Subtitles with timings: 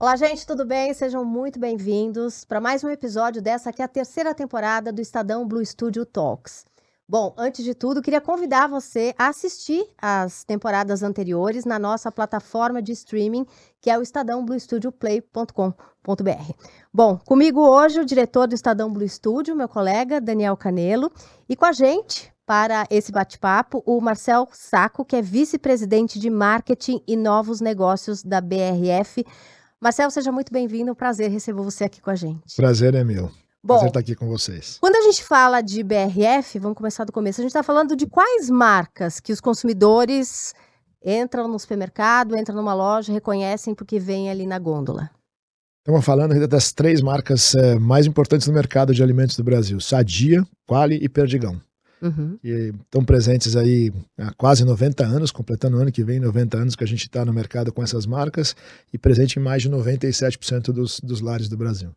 [0.00, 0.94] Olá, gente, tudo bem?
[0.94, 5.66] Sejam muito bem-vindos para mais um episódio dessa aqui, a terceira temporada do Estadão Blue
[5.66, 6.64] Studio Talks.
[7.08, 12.80] Bom, antes de tudo, queria convidar você a assistir as temporadas anteriores na nossa plataforma
[12.80, 13.44] de streaming,
[13.80, 16.52] que é o estadãobluestudioplay.com.br.
[16.94, 21.10] Bom, comigo hoje o diretor do Estadão Blue Studio, meu colega Daniel Canelo,
[21.48, 27.02] e com a gente, para esse bate-papo, o Marcel Saco, que é vice-presidente de marketing
[27.04, 29.26] e novos negócios da BRF.
[29.80, 30.90] Marcel, seja muito bem-vindo.
[30.90, 32.56] Um prazer receber você aqui com a gente.
[32.56, 33.30] Prazer é meu.
[33.62, 34.76] Bom, prazer estar aqui com vocês.
[34.80, 38.04] Quando a gente fala de BRF, vamos começar do começo, a gente está falando de
[38.06, 40.52] quais marcas que os consumidores
[41.04, 45.10] entram no supermercado, entram numa loja, reconhecem porque vem ali na gôndola.
[45.78, 49.80] Estamos falando ainda das três marcas é, mais importantes no mercado de alimentos do Brasil:
[49.80, 51.60] Sadia, Quali e Perdigão.
[52.00, 52.38] Uhum.
[52.42, 56.76] E estão presentes aí há quase 90 anos, completando o ano que vem 90 anos
[56.76, 58.54] que a gente está no mercado com essas marcas
[58.92, 61.90] e presente em mais de 97% dos, dos lares do Brasil.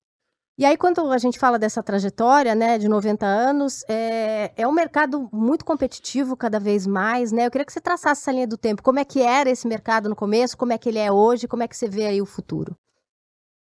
[0.57, 4.71] E aí, quando a gente fala dessa trajetória, né, de 90 anos, é, é um
[4.71, 7.47] mercado muito competitivo cada vez mais, né?
[7.47, 8.83] Eu queria que você traçasse essa linha do tempo.
[8.83, 11.63] Como é que era esse mercado no começo, como é que ele é hoje, como
[11.63, 12.75] é que você vê aí o futuro?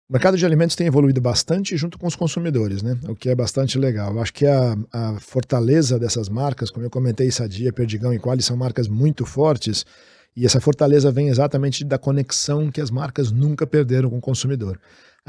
[0.09, 2.97] O mercado de alimentos tem evoluído bastante junto com os consumidores, né?
[3.07, 4.11] O que é bastante legal.
[4.11, 8.41] Eu acho que a, a fortaleza dessas marcas, como eu comentei, Sadia, Perdigão e Quali
[8.41, 9.85] são marcas muito fortes.
[10.35, 14.79] E essa fortaleza vem exatamente da conexão que as marcas nunca perderam com o consumidor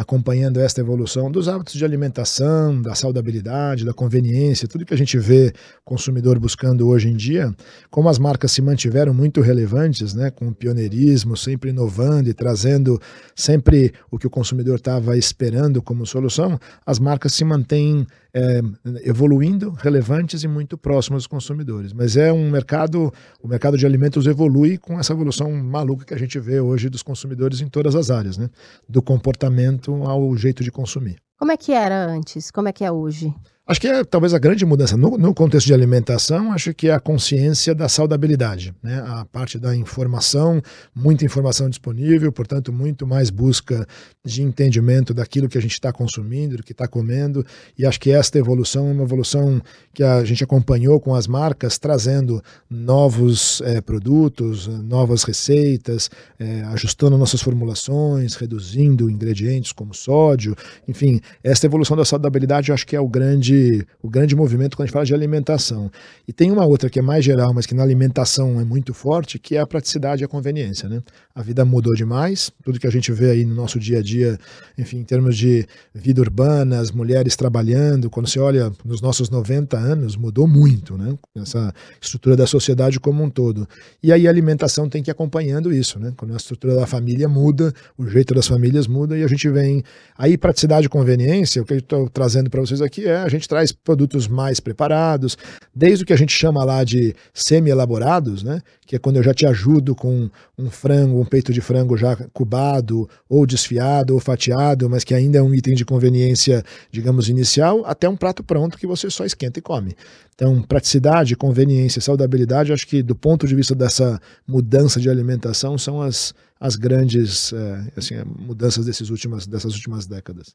[0.00, 5.18] acompanhando esta evolução dos hábitos de alimentação, da saudabilidade, da conveniência, tudo que a gente
[5.18, 5.52] vê
[5.84, 7.54] consumidor buscando hoje em dia,
[7.90, 12.98] como as marcas se mantiveram muito relevantes, né, com pioneirismo, sempre inovando e trazendo
[13.36, 18.60] sempre o que o consumidor estava esperando como solução, as marcas se mantêm é,
[19.04, 21.92] evoluindo, relevantes e muito próximas dos consumidores.
[21.92, 26.18] Mas é um mercado, o mercado de alimentos evolui com essa evolução maluca que a
[26.18, 28.48] gente vê hoje dos consumidores em todas as áreas, né?
[28.88, 31.20] Do comportamento ao jeito de consumir.
[31.38, 32.50] Como é que era antes?
[32.50, 33.34] Como é que é hoje?
[33.66, 36.92] Acho que é talvez a grande mudança no, no, contexto de alimentação, acho que é
[36.92, 39.00] a consciência da saudabilidade, né?
[39.06, 40.60] A parte da informação,
[40.92, 43.86] muita informação disponível, portanto, muito mais busca
[44.24, 47.46] de entendimento daquilo que a gente está consumindo, do que está comendo,
[47.78, 49.62] e acho que esta evolução é uma evolução
[49.94, 56.10] que a gente acompanhou com as marcas, trazendo novos é, produtos, novas receitas,
[56.40, 60.56] é, ajustando nossas formulações, reduzindo ingredientes como sódio,
[60.88, 63.59] enfim, esta evolução da saudabilidade acho que é o grande
[64.02, 65.90] o grande movimento quando a gente fala de alimentação.
[66.26, 69.38] E tem uma outra que é mais geral, mas que na alimentação é muito forte,
[69.38, 70.88] que é a praticidade e a conveniência.
[70.88, 71.02] Né?
[71.34, 74.38] A vida mudou demais, tudo que a gente vê aí no nosso dia a dia,
[74.76, 79.76] enfim, em termos de vida urbana, as mulheres trabalhando, quando você olha nos nossos 90
[79.76, 81.16] anos, mudou muito, né?
[81.36, 83.66] Essa estrutura da sociedade como um todo.
[84.02, 86.12] E aí a alimentação tem que ir acompanhando isso, né?
[86.16, 89.82] Quando a estrutura da família muda, o jeito das famílias muda e a gente vem.
[90.16, 93.39] Aí praticidade e conveniência, o que eu estou trazendo para vocês aqui é a gente
[93.48, 95.36] traz produtos mais preparados,
[95.74, 98.60] desde o que a gente chama lá de semi-elaborados, né?
[98.86, 100.28] que é quando eu já te ajudo com
[100.58, 105.38] um frango, um peito de frango já cubado, ou desfiado, ou fatiado, mas que ainda
[105.38, 109.60] é um item de conveniência, digamos, inicial, até um prato pronto que você só esquenta
[109.60, 109.94] e come.
[110.34, 116.02] Então, praticidade, conveniência, saudabilidade, acho que do ponto de vista dessa mudança de alimentação, são
[116.02, 120.54] as, as grandes é, assim, mudanças desses últimas, dessas últimas décadas.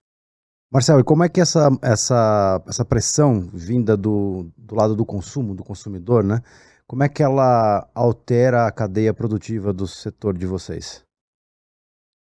[0.72, 5.56] Marcelo, e como é que essa, essa, essa pressão vinda do, do lado do consumo,
[5.56, 6.42] do consumidor, né?
[6.88, 11.05] Como é que ela altera a cadeia produtiva do setor de vocês?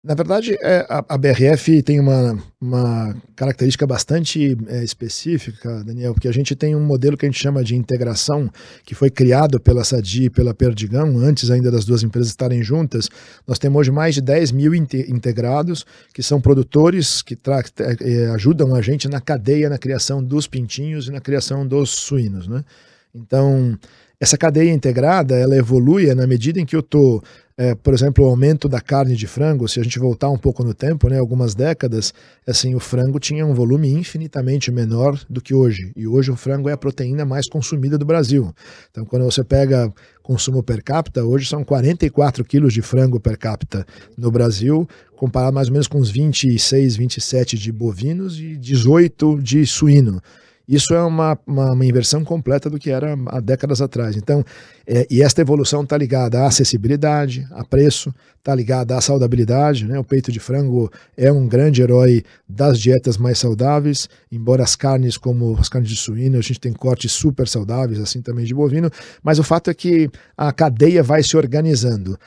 [0.09, 6.29] Na verdade, é, a, a, BRF tem uma, uma característica bastante é, específica, Daniel, porque
[6.29, 8.51] a gente tem um modelo que a gente chama de integração,
[8.87, 13.11] que foi criado pela Sadi e pela Perdigão, antes ainda das duas empresas estarem juntas.
[13.47, 17.37] Nós temos hoje mais de 10 mil integrados, que são produtores que
[18.01, 22.49] é, ajudam a gente na cadeia, na criação dos pintinhos e na criação dos suínos.
[22.49, 22.65] Né?
[23.15, 23.79] Então,
[24.21, 27.23] essa cadeia integrada, ela evolui na medida em que eu estou
[27.61, 30.63] é, por exemplo, o aumento da carne de frango, se a gente voltar um pouco
[30.63, 32.15] no tempo, né, algumas décadas,
[32.47, 35.91] assim, o frango tinha um volume infinitamente menor do que hoje.
[35.97, 38.55] E hoje o frango é a proteína mais consumida do Brasil.
[38.93, 39.93] Então, quando você pega
[40.23, 43.85] consumo per capita, hoje são 44 quilos de frango per capita
[44.17, 49.67] no Brasil, comparado mais ou menos com os 26, 27 de bovinos e 18 de
[49.67, 50.23] suíno.
[50.69, 54.17] Isso é uma, uma, uma, inversão completa do que era há décadas atrás.
[54.17, 54.45] Então,
[54.87, 59.87] é, e esta evolução está ligada à acessibilidade, a preço, está ligada à saudabilidade.
[59.87, 59.99] Né?
[59.99, 65.17] O peito de frango é um grande herói das dietas mais saudáveis, embora as carnes,
[65.17, 68.91] como as carnes de suíno, a gente tem cortes super saudáveis, assim também de bovino,
[69.23, 72.19] mas o fato é que a cadeia vai se organizando.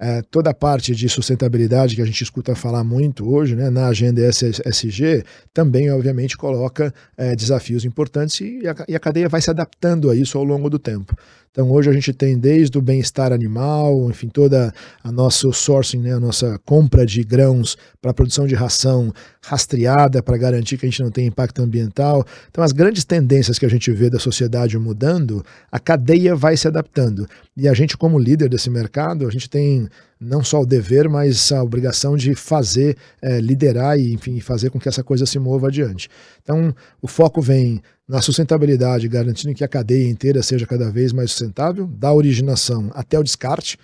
[0.00, 3.88] É, toda a parte de sustentabilidade que a gente escuta falar muito hoje, né, na
[3.88, 9.50] agenda SG, também, obviamente, coloca é, desafios importantes e a, e a cadeia vai se
[9.50, 11.16] adaptando a isso ao longo do tempo.
[11.50, 14.72] Então hoje a gente tem desde o bem-estar animal, enfim, toda
[15.02, 19.12] a nosso sourcing, né, a nossa compra de grãos para produção de ração
[19.42, 22.24] rastreada para garantir que a gente não tem impacto ambiental.
[22.50, 26.68] Então as grandes tendências que a gente vê da sociedade mudando, a cadeia vai se
[26.68, 27.26] adaptando.
[27.56, 29.88] E a gente como líder desse mercado, a gente tem
[30.20, 34.78] não só o dever, mas a obrigação de fazer, é, liderar e, enfim, fazer com
[34.78, 36.08] que essa coisa se mova adiante.
[36.42, 41.30] Então, o foco vem na sustentabilidade, garantindo que a cadeia inteira seja cada vez mais
[41.30, 43.78] sustentável, da originação até o descarte.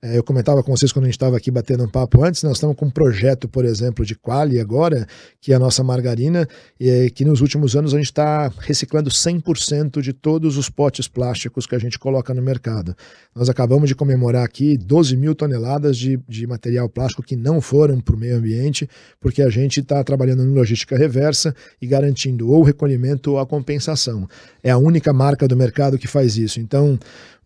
[0.00, 2.52] É, eu comentava com vocês quando a gente estava aqui batendo um papo antes, nós
[2.52, 5.04] estamos com um projeto, por exemplo, de Quali agora,
[5.40, 6.46] que é a nossa margarina,
[6.78, 11.08] e é, que nos últimos anos a gente está reciclando 100% de todos os potes
[11.08, 12.96] plásticos que a gente coloca no mercado.
[13.34, 18.00] Nós acabamos de comemorar aqui 12 mil toneladas de, de material plástico que não foram
[18.00, 21.52] para o meio ambiente, porque a gente está trabalhando em logística reversa
[21.82, 24.28] e garantindo ou o recolhimento ou a compensação.
[24.62, 26.60] É a única marca do mercado que faz isso.
[26.60, 26.96] Então,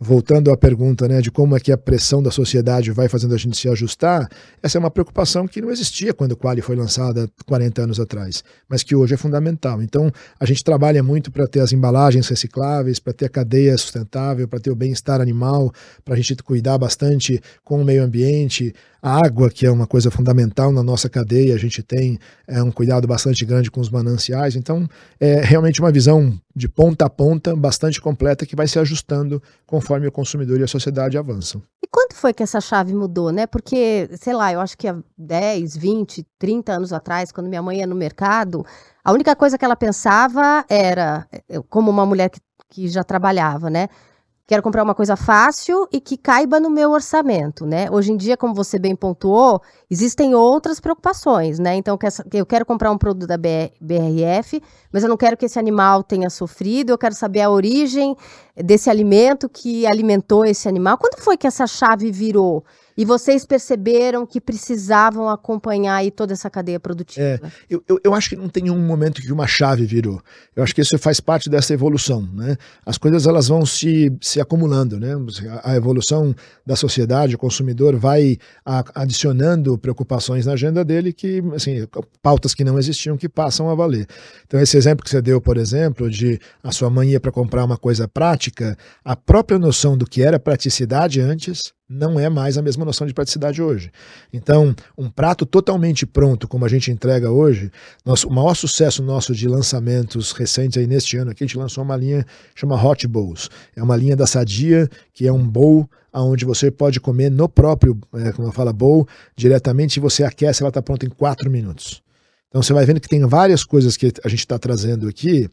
[0.02, 3.38] voltando à pergunta né, de como é que a pressão da sociedade vai fazendo a
[3.38, 4.28] gente se ajustar,
[4.60, 8.42] essa é uma preocupação que não existia quando o Quali foi lançada 40 anos atrás,
[8.68, 9.80] mas que hoje é fundamental.
[9.80, 10.10] Então,
[10.40, 14.58] a gente trabalha muito para ter as embalagens recicláveis, para ter a cadeia sustentável, para
[14.58, 15.72] ter o bem-estar animal,
[16.04, 20.12] para a gente cuidar bastante com o meio ambiente, a água, que é uma coisa
[20.12, 24.54] fundamental na nossa cadeia, a gente tem é, um cuidado bastante grande com os mananciais.
[24.54, 24.88] Então,
[25.18, 30.06] é realmente uma visão de ponta a ponta bastante completa que vai se ajustando conforme
[30.06, 31.60] o consumidor e a sociedade avançam.
[31.82, 33.44] E quando foi que essa chave mudou, né?
[33.44, 37.78] Porque, sei lá, eu acho que há 10, 20, 30 anos atrás, quando minha mãe
[37.78, 38.64] ia no mercado,
[39.02, 41.26] a única coisa que ela pensava era,
[41.68, 43.88] como uma mulher que, que já trabalhava, né?
[44.44, 47.88] Quero comprar uma coisa fácil e que caiba no meu orçamento, né?
[47.90, 51.76] Hoje em dia, como você bem pontuou, existem outras preocupações, né?
[51.76, 51.96] Então,
[52.34, 54.60] eu quero comprar um produto da BRF,
[54.92, 58.16] mas eu não quero que esse animal tenha sofrido, eu quero saber a origem
[58.56, 60.98] desse alimento que alimentou esse animal.
[60.98, 62.64] Quando foi que essa chave virou?
[62.96, 67.24] E vocês perceberam que precisavam acompanhar aí toda essa cadeia produtiva?
[67.24, 70.20] É, eu, eu, eu, acho que não tem um momento que uma chave virou.
[70.54, 72.28] Eu acho que isso faz parte dessa evolução.
[72.32, 72.56] Né?
[72.84, 74.98] As coisas elas vão se, se acumulando.
[74.98, 75.12] Né?
[75.62, 76.34] A, a evolução
[76.66, 81.86] da sociedade, o consumidor vai a, adicionando preocupações na agenda dele que, assim,
[82.22, 84.06] pautas que não existiam que passam a valer.
[84.46, 87.64] Então, esse exemplo que você deu, por exemplo, de a sua mãe ia para comprar
[87.64, 92.62] uma coisa prática, a própria noção do que era praticidade antes não é mais a
[92.62, 93.92] mesma noção de praticidade hoje.
[94.32, 97.70] Então, um prato totalmente pronto, como a gente entrega hoje,
[98.04, 101.84] nosso, o maior sucesso nosso de lançamentos recentes aí neste ano aqui, a gente lançou
[101.84, 102.24] uma linha
[102.54, 103.50] chama Hot Bowls.
[103.76, 107.98] É uma linha da Sadia, que é um bowl onde você pode comer no próprio,
[108.14, 112.02] é, como eu falo, bowl, diretamente, e você aquece, ela está pronta em quatro minutos.
[112.48, 115.48] Então você vai vendo que tem várias coisas que a gente está trazendo aqui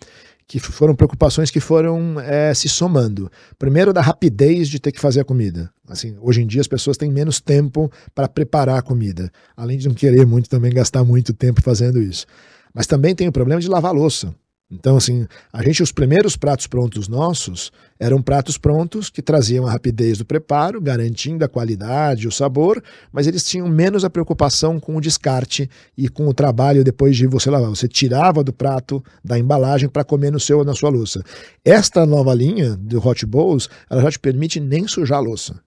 [0.50, 3.32] que foram preocupações que foram é, se somando.
[3.60, 5.70] Primeiro, da rapidez de ter que fazer a comida.
[5.88, 9.88] Assim, hoje em dia as pessoas têm menos tempo para preparar a comida, além de
[9.88, 12.26] não querer muito também gastar muito tempo fazendo isso.
[12.74, 14.34] Mas também tem o problema de lavar louça.
[14.72, 19.72] Então, assim, a gente, os primeiros pratos prontos nossos eram pratos prontos que traziam a
[19.72, 24.96] rapidez do preparo, garantindo a qualidade, o sabor, mas eles tinham menos a preocupação com
[24.96, 25.68] o descarte
[25.98, 27.70] e com o trabalho depois de você lavar.
[27.70, 31.24] Você tirava do prato, da embalagem, para comer no seu na sua louça.
[31.66, 35.60] Esta nova linha do Hot Bowls, ela já te permite nem sujar a louça.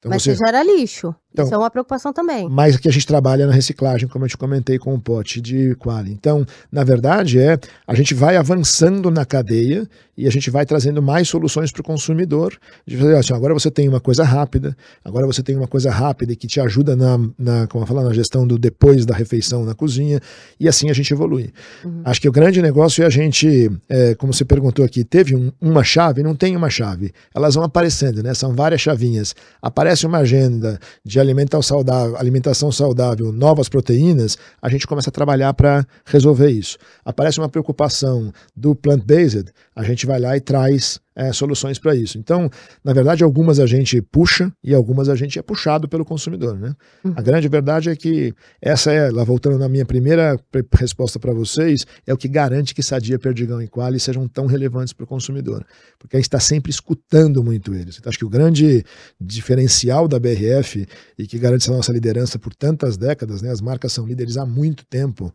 [0.00, 1.14] Então Mas você gera lixo.
[1.32, 2.48] Então, Isso é uma preocupação também.
[2.48, 5.76] Mas que a gente trabalha na reciclagem, como eu te comentei com o pote de
[5.76, 6.10] quali.
[6.10, 11.00] Então, na verdade, é a gente vai avançando na cadeia e a gente vai trazendo
[11.00, 12.58] mais soluções para o consumidor.
[12.84, 16.34] De fazer assim, agora você tem uma coisa rápida, agora você tem uma coisa rápida
[16.34, 19.74] que te ajuda na, na como eu falo, na gestão do depois da refeição na
[19.74, 20.20] cozinha,
[20.58, 21.52] e assim a gente evolui.
[21.84, 22.02] Uhum.
[22.04, 25.52] Acho que o grande negócio é a gente, é, como você perguntou aqui, teve um,
[25.60, 26.22] uma chave?
[26.22, 27.12] Não tem uma chave.
[27.34, 28.34] Elas vão aparecendo, né?
[28.34, 29.34] São várias chavinhas.
[29.62, 35.54] Aparece uma agenda de alimentação saudável, alimentação saudável, novas proteínas, a gente começa a trabalhar
[35.54, 36.76] para resolver isso.
[37.04, 42.16] Aparece uma preocupação do plant-based, a gente vai lá e traz é, soluções para isso.
[42.16, 42.48] Então,
[42.82, 46.58] na verdade, algumas a gente puxa e algumas a gente é puxado pelo consumidor.
[46.58, 46.74] Né?
[47.04, 47.12] Uhum.
[47.14, 50.40] A grande verdade é que essa é, lá voltando na minha primeira
[50.72, 54.94] resposta para vocês, é o que garante que Sadia, Perdigão e Quali sejam tão relevantes
[54.94, 55.62] para o consumidor.
[55.98, 57.98] Porque a gente está sempre escutando muito eles.
[57.98, 58.82] Então, acho que o grande
[59.20, 60.86] diferencial da BRF
[61.18, 63.50] e que garante essa nossa liderança por tantas décadas, né?
[63.50, 65.34] as marcas são líderes há muito tempo,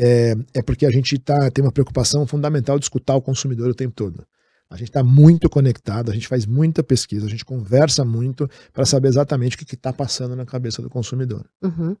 [0.00, 3.74] é, é porque a gente tá, tem uma preocupação fundamental de escutar o consumidor o
[3.74, 4.24] tempo todo.
[4.70, 8.84] A gente está muito conectado, a gente faz muita pesquisa, a gente conversa muito para
[8.84, 11.48] saber exatamente o que está passando na cabeça do consumidor.
[11.62, 11.96] Uhum.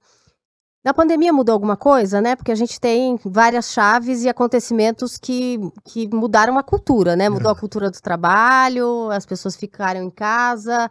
[0.84, 2.36] Na pandemia mudou alguma coisa, né?
[2.36, 7.28] Porque a gente tem várias chaves e acontecimentos que, que mudaram a cultura, né?
[7.28, 7.52] Mudou é.
[7.52, 10.90] a cultura do trabalho, as pessoas ficaram em casa,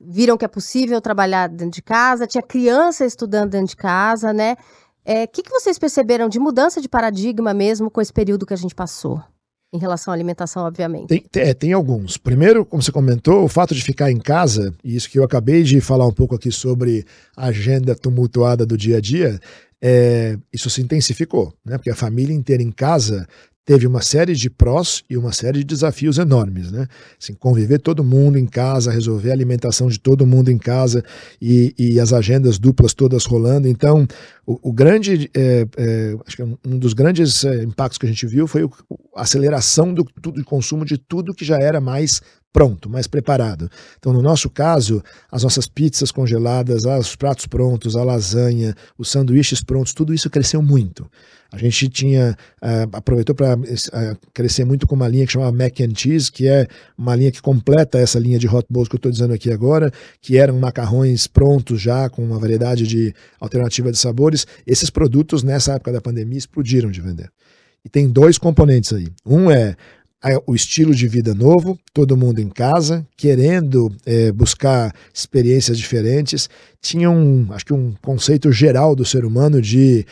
[0.00, 4.52] viram que é possível trabalhar dentro de casa, tinha criança estudando dentro de casa, né?
[4.52, 4.56] O
[5.04, 8.56] é, que, que vocês perceberam de mudança de paradigma mesmo com esse período que a
[8.56, 9.22] gente passou?
[9.72, 11.08] Em relação à alimentação, obviamente.
[11.08, 12.18] Tem, é, tem, alguns.
[12.18, 15.62] Primeiro, como você comentou, o fato de ficar em casa, e isso que eu acabei
[15.62, 19.40] de falar um pouco aqui sobre a agenda tumultuada do dia a dia,
[19.80, 21.78] é, isso se intensificou, né?
[21.78, 23.26] Porque a família inteira em casa
[23.64, 26.86] teve uma série de prós e uma série de desafios enormes, né?
[27.20, 31.04] Assim, conviver todo mundo em casa, resolver a alimentação de todo mundo em casa
[31.40, 33.68] e, e as agendas duplas todas rolando.
[33.68, 34.06] Então,
[34.44, 38.26] o, o grande, é, é, acho que um dos grandes é, impactos que a gente
[38.26, 38.68] viu foi
[39.14, 42.20] a aceleração do, do consumo de tudo que já era mais
[42.52, 43.70] pronto, mais preparado.
[43.98, 49.62] Então, no nosso caso, as nossas pizzas congeladas, os pratos prontos, a lasanha, os sanduíches
[49.62, 51.10] prontos, tudo isso cresceu muito.
[51.52, 55.52] A gente tinha uh, aproveitou para uh, eh, crescer muito com uma linha que chama
[55.52, 56.66] Mac and Cheese, que é
[56.96, 59.92] uma linha que completa essa linha de hot bowls que eu estou dizendo aqui agora,
[60.22, 64.46] que eram macarrões prontos já com uma variedade de alternativa de sabores.
[64.66, 67.30] Esses produtos nessa época da pandemia explodiram de vender.
[67.84, 69.08] E tem dois componentes aí.
[69.26, 69.76] Um é
[70.46, 76.48] o estilo de vida novo, todo mundo em casa, querendo é, buscar experiências diferentes.
[76.80, 80.06] Tinha um, acho que um conceito geral do ser humano de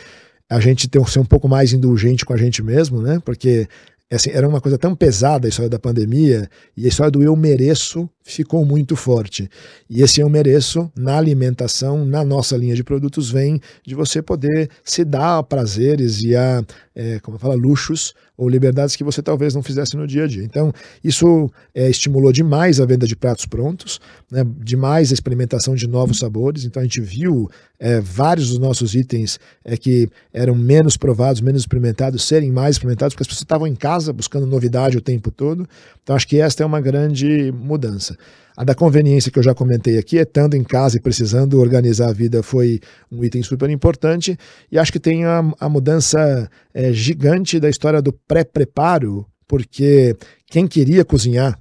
[0.49, 3.21] a gente ter, ser um pouco mais indulgente com a gente mesmo, né?
[3.23, 3.67] Porque
[4.11, 7.35] assim, era uma coisa tão pesada a história da pandemia e a história do eu
[7.35, 9.49] mereço ficou muito forte.
[9.89, 14.69] E esse eu mereço na alimentação, na nossa linha de produtos, vem de você poder
[14.83, 16.63] se dar a prazeres e a,
[16.95, 20.43] é, como fala, luxos ou liberdades que você talvez não fizesse no dia a dia.
[20.43, 20.73] Então,
[21.03, 23.99] isso é, estimulou demais a venda de pratos prontos,
[24.31, 26.65] né, demais a experimentação de novos sabores.
[26.65, 27.47] Então, a gente viu
[27.79, 33.13] é, vários dos nossos itens é, que eram menos provados, menos experimentados, serem mais experimentados,
[33.13, 35.67] porque as pessoas estavam em casa buscando novidade o tempo todo.
[36.01, 38.10] Então, acho que esta é uma grande mudança.
[38.55, 42.13] A da conveniência que eu já comentei aqui, estando em casa e precisando organizar a
[42.13, 42.79] vida, foi
[43.11, 44.37] um item super importante.
[44.71, 50.15] E acho que tem a, a mudança é, gigante da história do pré-preparo, porque
[50.47, 51.57] quem queria cozinhar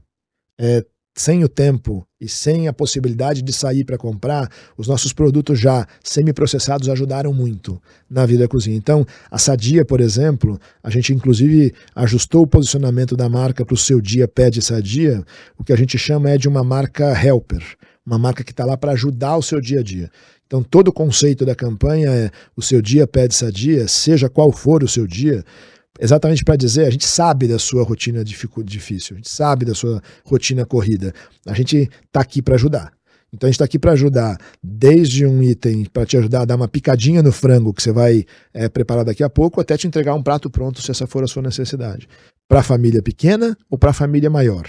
[0.59, 0.85] é,
[1.17, 5.87] sem o tempo e sem a possibilidade de sair para comprar, os nossos produtos já
[6.05, 8.77] semi-processados ajudaram muito na vida da cozinha.
[8.77, 13.79] Então, a Sadia, por exemplo, a gente inclusive ajustou o posicionamento da marca para o
[13.79, 15.25] seu dia pede Sadia,
[15.59, 17.63] o que a gente chama é de uma marca helper,
[18.05, 20.11] uma marca que está lá para ajudar o seu dia a dia.
[20.47, 24.83] Então, todo o conceito da campanha é o seu dia pede sadia, seja qual for
[24.83, 25.45] o seu dia,
[26.01, 30.03] exatamente para dizer, a gente sabe da sua rotina difícil, a gente sabe da sua
[30.25, 31.13] rotina corrida.
[31.47, 32.93] A gente está aqui para ajudar.
[33.33, 36.57] Então a gente está aqui para ajudar, desde um item para te ajudar a dar
[36.57, 40.15] uma picadinha no frango que você vai é, preparar daqui a pouco, até te entregar
[40.15, 42.09] um prato pronto, se essa for a sua necessidade.
[42.49, 44.67] Para a família pequena ou para a família maior.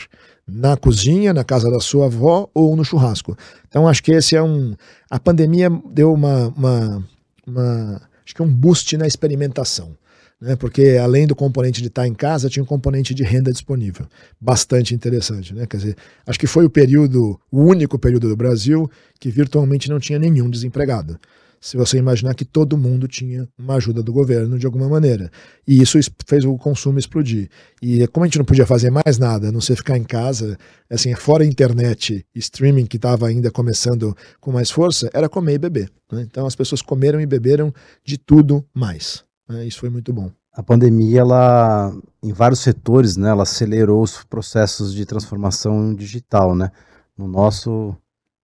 [0.48, 3.36] Na cozinha, na casa da sua avó ou no churrasco.
[3.68, 4.76] Então acho que esse é um.
[5.10, 6.50] A pandemia deu uma.
[6.50, 7.04] uma,
[7.48, 9.98] uma acho que um boost na experimentação
[10.42, 10.56] né?
[10.56, 14.08] porque além do componente de estar em casa, tinha um componente de renda disponível.
[14.40, 15.54] Bastante interessante.
[15.54, 15.68] Né?
[15.68, 15.96] Quer dizer,
[16.26, 20.50] acho que foi o período, o único período do Brasil que virtualmente não tinha nenhum
[20.50, 21.20] desempregado.
[21.64, 25.30] Se você imaginar que todo mundo tinha uma ajuda do governo de alguma maneira.
[25.68, 27.50] E isso fez o consumo explodir.
[27.80, 30.58] E como a gente não podia fazer mais nada, a não ser ficar em casa,
[30.90, 35.92] assim, fora internet, streaming que estava ainda começando com mais força, era comer e beber.
[36.12, 36.24] Né?
[36.24, 37.72] Então as pessoas comeram e beberam
[38.04, 39.24] de tudo mais.
[39.52, 39.66] Né?
[39.66, 40.32] Isso foi muito bom.
[40.54, 46.72] A pandemia, ela, em vários setores, né, ela acelerou os processos de transformação digital, né?
[47.18, 47.96] No nosso,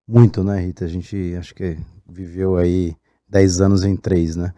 [0.07, 0.85] muito, né, Rita?
[0.85, 2.95] A gente, acho que viveu aí
[3.27, 4.53] 10 anos em três, né?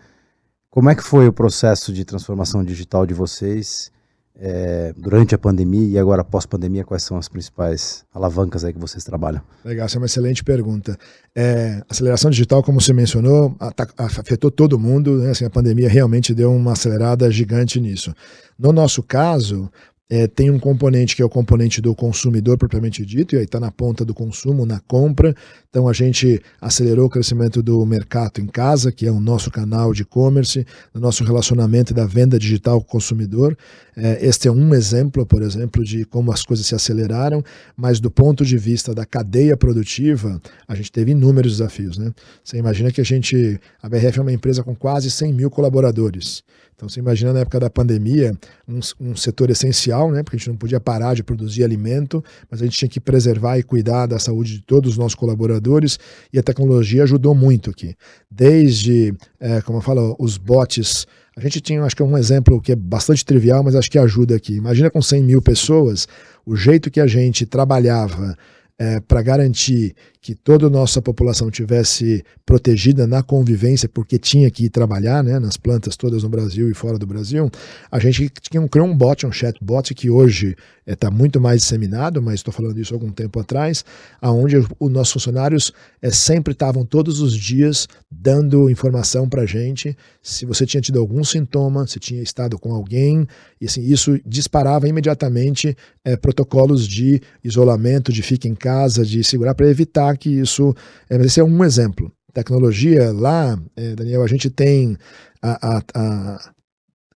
[0.69, 3.91] Como é que foi o processo de transformação digital de vocês
[4.35, 9.03] é, durante a pandemia e agora pós-pandemia, quais são as principais alavancas aí que vocês
[9.03, 9.41] trabalham?
[9.65, 10.97] Legal, essa é uma excelente pergunta.
[11.35, 13.55] É, aceleração digital, como você mencionou,
[13.97, 15.31] afetou todo mundo, né?
[15.31, 18.13] assim, a pandemia realmente deu uma acelerada gigante nisso.
[18.57, 19.69] No nosso caso,
[20.09, 23.59] é, tem um componente que é o componente do consumidor propriamente dito, e aí está
[23.59, 25.35] na ponta do consumo, na compra.
[25.69, 29.93] Então a gente acelerou o crescimento do mercado em casa, que é o nosso canal
[29.93, 33.55] de e-commerce, do nosso relacionamento da venda digital com o consumidor.
[33.95, 37.43] É, este é um exemplo, por exemplo, de como as coisas se aceleraram,
[37.77, 41.99] mas do ponto de vista da cadeia produtiva, a gente teve inúmeros desafios.
[41.99, 42.11] Né?
[42.43, 46.43] Você imagina que a gente, a BRF é uma empresa com quase 100 mil colaboradores.
[46.79, 48.33] Então você imagina na época da pandemia,
[48.65, 50.23] um, um setor essencial né?
[50.23, 53.57] Porque a gente não podia parar de produzir alimento, mas a gente tinha que preservar
[53.57, 55.99] e cuidar da saúde de todos os nossos colaboradores
[56.31, 57.95] e a tecnologia ajudou muito aqui.
[58.31, 61.05] Desde, é, como eu falo, os bots
[61.35, 63.99] a gente tinha, acho que é um exemplo que é bastante trivial, mas acho que
[63.99, 64.55] ajuda aqui.
[64.55, 66.07] Imagina com 100 mil pessoas,
[66.45, 68.37] o jeito que a gente trabalhava
[68.77, 74.65] é, para garantir que toda a nossa população tivesse protegida na convivência, porque tinha que
[74.65, 77.49] ir trabalhar né, nas plantas todas no Brasil e fora do Brasil,
[77.89, 81.61] a gente tinha um, criou um bot, um chatbot, que hoje está é, muito mais
[81.61, 83.85] disseminado, mas estou falando isso algum tempo atrás,
[84.21, 85.71] aonde os nossos funcionários
[86.01, 90.99] é, sempre estavam todos os dias dando informação para a gente se você tinha tido
[90.99, 93.27] algum sintoma, se tinha estado com alguém,
[93.59, 99.55] e assim, isso disparava imediatamente é, protocolos de isolamento, de fique em casa, de segurar
[99.55, 100.75] para evitar que isso.
[101.09, 102.11] É, mas esse é um exemplo.
[102.33, 104.97] Tecnologia lá, é, Daniel, a gente tem
[105.41, 106.51] a, a, a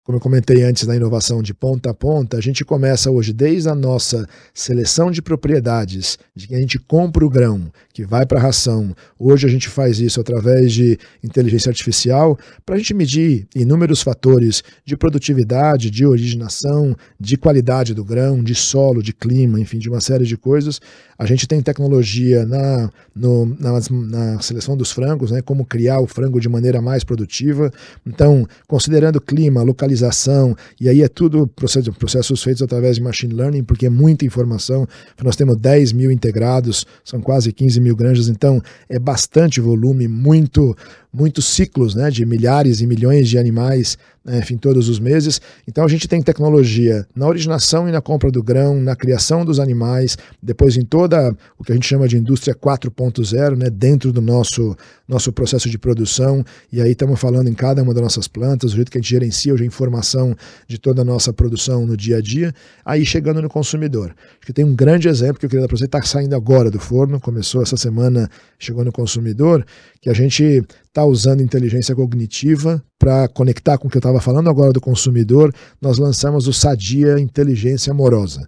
[0.04, 3.70] como eu comentei antes na inovação de ponta a ponta, a gente começa hoje desde
[3.70, 8.38] a nossa seleção de propriedades, de que a gente compra o grão que vai para
[8.38, 8.94] a ração.
[9.18, 14.62] Hoje a gente faz isso através de inteligência artificial para a gente medir inúmeros fatores
[14.84, 20.02] de produtividade, de originação, de qualidade do grão, de solo, de clima, enfim, de uma
[20.02, 20.82] série de coisas.
[21.18, 26.08] A gente tem tecnologia na, no, na, na seleção dos frangos, né, como criar o
[26.08, 27.72] frango de maneira mais produtiva.
[28.06, 33.34] Então, considerando clima, localização, localização, e aí é tudo processo, processos feitos através de machine
[33.34, 34.88] learning, porque é muita informação.
[35.24, 40.76] Nós temos 10 mil integrados, são quase 15 mil granjas, então é bastante volume, muito
[41.14, 45.42] muitos ciclos né, de milhares e milhões de animais, enfim, todos os meses.
[45.68, 49.60] Então a gente tem tecnologia na originação e na compra do grão, na criação dos
[49.60, 54.22] animais, depois em toda o que a gente chama de indústria 4.0, né, dentro do
[54.22, 54.76] nosso,
[55.08, 56.44] nosso processo de produção.
[56.72, 59.10] E aí estamos falando em cada uma das nossas plantas, o jeito que a gente
[59.10, 60.36] gerencia hoje a informação
[60.68, 62.54] de toda a nossa produção no dia a dia,
[62.84, 64.16] aí chegando no consumidor.
[64.38, 66.72] Acho que tem um grande exemplo que eu queria dar para você, está saindo agora
[66.72, 69.66] do forno, começou essa semana, chegou no consumidor,
[70.02, 74.48] que a gente está usando inteligência cognitiva para conectar com o que eu estava falando
[74.48, 75.52] agora do consumidor.
[75.82, 78.48] Nós lançamos o Sadia Inteligência Amorosa.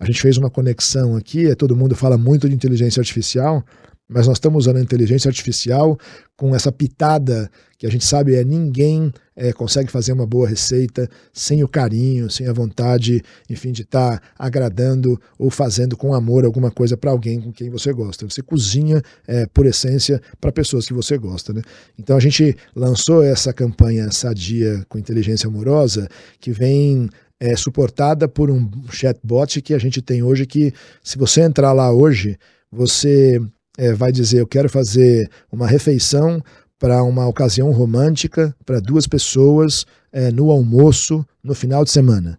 [0.00, 3.64] A gente fez uma conexão aqui, todo mundo fala muito de inteligência artificial,
[4.08, 5.96] mas nós estamos usando a inteligência artificial
[6.36, 11.08] com essa pitada que a gente sabe é ninguém é, consegue fazer uma boa receita
[11.32, 16.44] sem o carinho, sem a vontade, enfim, de estar tá agradando ou fazendo com amor
[16.44, 18.28] alguma coisa para alguém com quem você gosta.
[18.28, 21.52] Você cozinha é, por essência para pessoas que você gosta.
[21.52, 21.62] Né?
[21.98, 26.08] Então a gente lançou essa campanha sadia com inteligência amorosa
[26.40, 27.08] que vem
[27.38, 31.92] é suportada por um chatbot que a gente tem hoje que se você entrar lá
[31.92, 32.38] hoje,
[32.72, 33.38] você
[33.76, 36.42] é, vai dizer: Eu quero fazer uma refeição
[36.78, 42.38] para uma ocasião romântica, para duas pessoas, é, no almoço, no final de semana.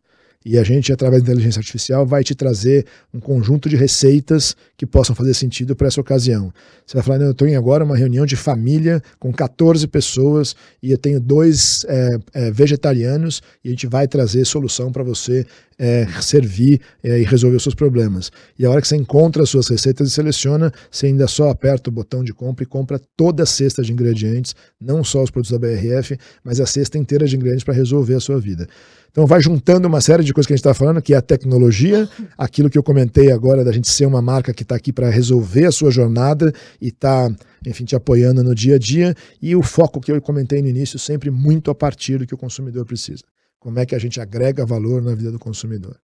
[0.50, 4.86] E a gente, através da inteligência artificial, vai te trazer um conjunto de receitas que
[4.86, 6.54] possam fazer sentido para essa ocasião.
[6.86, 10.98] Você vai falar, eu em agora uma reunião de família com 14 pessoas e eu
[10.98, 15.46] tenho dois é, é, vegetarianos e a gente vai trazer solução para você
[15.80, 18.32] é, servir é, e resolver os seus problemas.
[18.58, 21.90] E a hora que você encontra as suas receitas e seleciona, você ainda só aperta
[21.90, 25.52] o botão de compra e compra toda a cesta de ingredientes, não só os produtos
[25.52, 28.68] da BRF, mas a cesta inteira de ingredientes para resolver a sua vida.
[29.12, 31.22] Então vai juntando uma série de coisas que a gente está falando, que é a
[31.22, 35.10] tecnologia, aquilo que eu comentei agora da gente ser uma marca que está aqui para
[35.10, 37.30] resolver a sua jornada e está,
[37.66, 41.00] enfim, te apoiando no dia a dia, e o foco que eu comentei no início,
[41.00, 43.24] sempre muito a partir do que o consumidor precisa.
[43.60, 46.00] Como é que a gente agrega valor na vida do consumidor.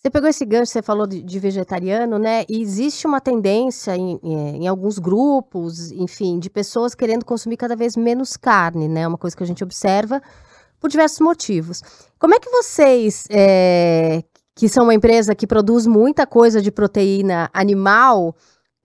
[0.00, 2.44] Você pegou esse gancho, você falou de, de vegetariano, né?
[2.48, 7.96] E existe uma tendência em, em, alguns grupos, enfim, de pessoas querendo consumir cada vez
[7.96, 9.08] menos carne, né?
[9.08, 10.22] Uma coisa que a gente observa
[10.78, 11.82] por diversos motivos.
[12.16, 14.22] Como é que vocês, é,
[14.54, 18.36] que são uma empresa que produz muita coisa de proteína animal,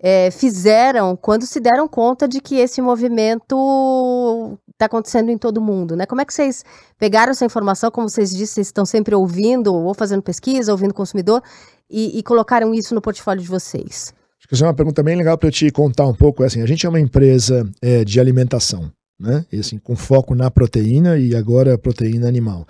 [0.05, 5.95] é, fizeram quando se deram conta de que esse movimento está acontecendo em todo mundo,
[5.95, 6.05] né?
[6.05, 6.65] Como é que vocês
[6.99, 11.41] pegaram essa informação, como vocês disseram, vocês estão sempre ouvindo, ou fazendo pesquisa, ouvindo consumidor,
[11.89, 14.13] e, e colocaram isso no portfólio de vocês?
[14.37, 16.43] Acho que isso é uma pergunta bem legal para eu te contar um pouco.
[16.43, 19.45] É assim, a gente é uma empresa é, de alimentação, né?
[19.49, 22.67] E, assim, com foco na proteína e agora proteína animal.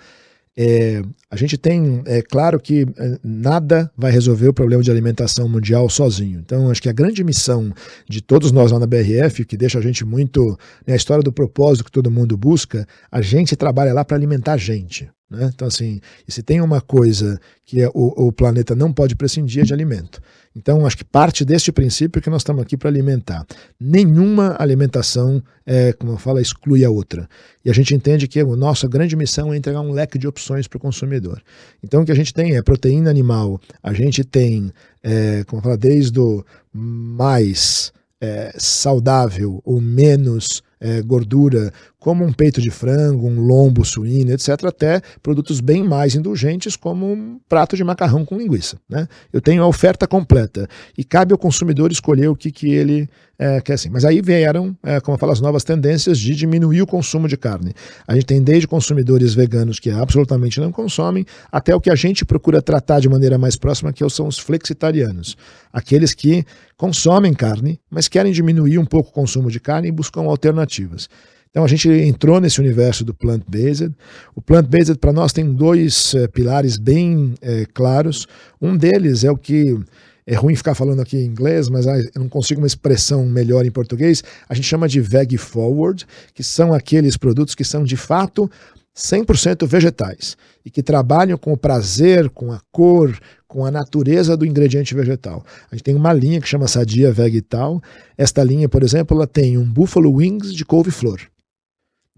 [0.56, 5.48] É, a gente tem, é claro que é, nada vai resolver o problema de alimentação
[5.48, 6.38] mundial sozinho.
[6.38, 7.72] Então, acho que a grande missão
[8.08, 10.56] de todos nós lá na BRF, que deixa a gente muito.
[10.86, 14.52] Né, a história do propósito que todo mundo busca, a gente trabalha lá para alimentar
[14.52, 15.10] a gente.
[15.28, 15.50] Né?
[15.52, 19.64] Então, assim, se tem uma coisa que é o, o planeta não pode prescindir é
[19.64, 20.20] de alimento.
[20.56, 23.44] Então, acho que parte deste princípio que nós estamos aqui para alimentar.
[23.78, 27.28] Nenhuma alimentação, é, como eu falo, exclui a outra.
[27.64, 30.68] E a gente entende que a nossa grande missão é entregar um leque de opções
[30.68, 31.42] para o consumidor.
[31.82, 35.64] Então, o que a gente tem é proteína animal, a gente tem, é, como eu
[35.64, 41.72] falo, desde o mais é, saudável ou menos é, gordura,
[42.04, 47.10] como um peito de frango, um lombo suíno, etc., até produtos bem mais indulgentes, como
[47.10, 48.76] um prato de macarrão com linguiça.
[48.86, 49.08] Né?
[49.32, 53.58] Eu tenho a oferta completa e cabe ao consumidor escolher o que, que ele é,
[53.62, 53.72] quer.
[53.72, 53.88] Assim.
[53.88, 57.38] Mas aí vieram, é, como eu falo, as novas tendências de diminuir o consumo de
[57.38, 57.72] carne.
[58.06, 62.22] A gente tem desde consumidores veganos que absolutamente não consomem, até o que a gente
[62.22, 65.38] procura tratar de maneira mais próxima, que são os flexitarianos.
[65.72, 66.44] Aqueles que
[66.76, 71.08] consomem carne, mas querem diminuir um pouco o consumo de carne e buscam alternativas.
[71.54, 73.94] Então a gente entrou nesse universo do plant-based.
[74.34, 78.26] O plant-based para nós tem dois é, pilares bem é, claros.
[78.60, 79.78] Um deles é o que
[80.26, 83.70] é ruim ficar falando aqui em inglês, mas eu não consigo uma expressão melhor em
[83.70, 84.24] português.
[84.48, 88.50] A gente chama de veg forward, que são aqueles produtos que são de fato
[88.96, 94.44] 100% vegetais e que trabalham com o prazer, com a cor, com a natureza do
[94.44, 95.44] ingrediente vegetal.
[95.70, 97.80] A gente tem uma linha que chama Sadia Vegetal.
[98.18, 101.20] Esta linha, por exemplo, ela tem um Buffalo Wings de couve-flor.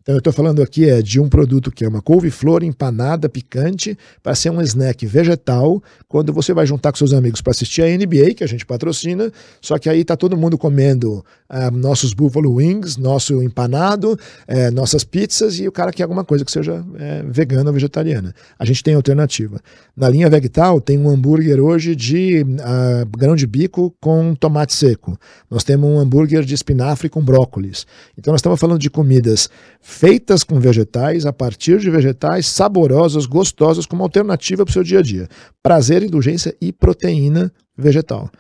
[0.07, 3.99] Então eu estou falando aqui é de um produto que é uma couve-flor empanada, picante,
[4.23, 7.87] para ser um snack vegetal, quando você vai juntar com seus amigos para assistir a
[7.87, 12.55] NBA, que a gente patrocina, só que aí está todo mundo comendo ah, nossos Buffalo
[12.55, 14.17] Wings, nosso empanado,
[14.47, 18.33] eh, nossas pizzas, e o cara quer alguma coisa que seja eh, vegana ou vegetariana.
[18.57, 19.61] A gente tem alternativa.
[19.97, 25.19] Na linha Vegetal tem um hambúrguer hoje de ah, grão de bico com tomate seco.
[25.51, 27.89] Nós temos um hambúrguer de espinafre com brócolis.
[28.17, 29.51] Então nós estamos falando de comidas
[29.97, 34.99] feitas com vegetais, a partir de vegetais saborosas, gostosas, como alternativa para o seu dia
[34.99, 35.27] a dia.
[35.63, 38.31] Prazer, indulgência e proteína vegetal.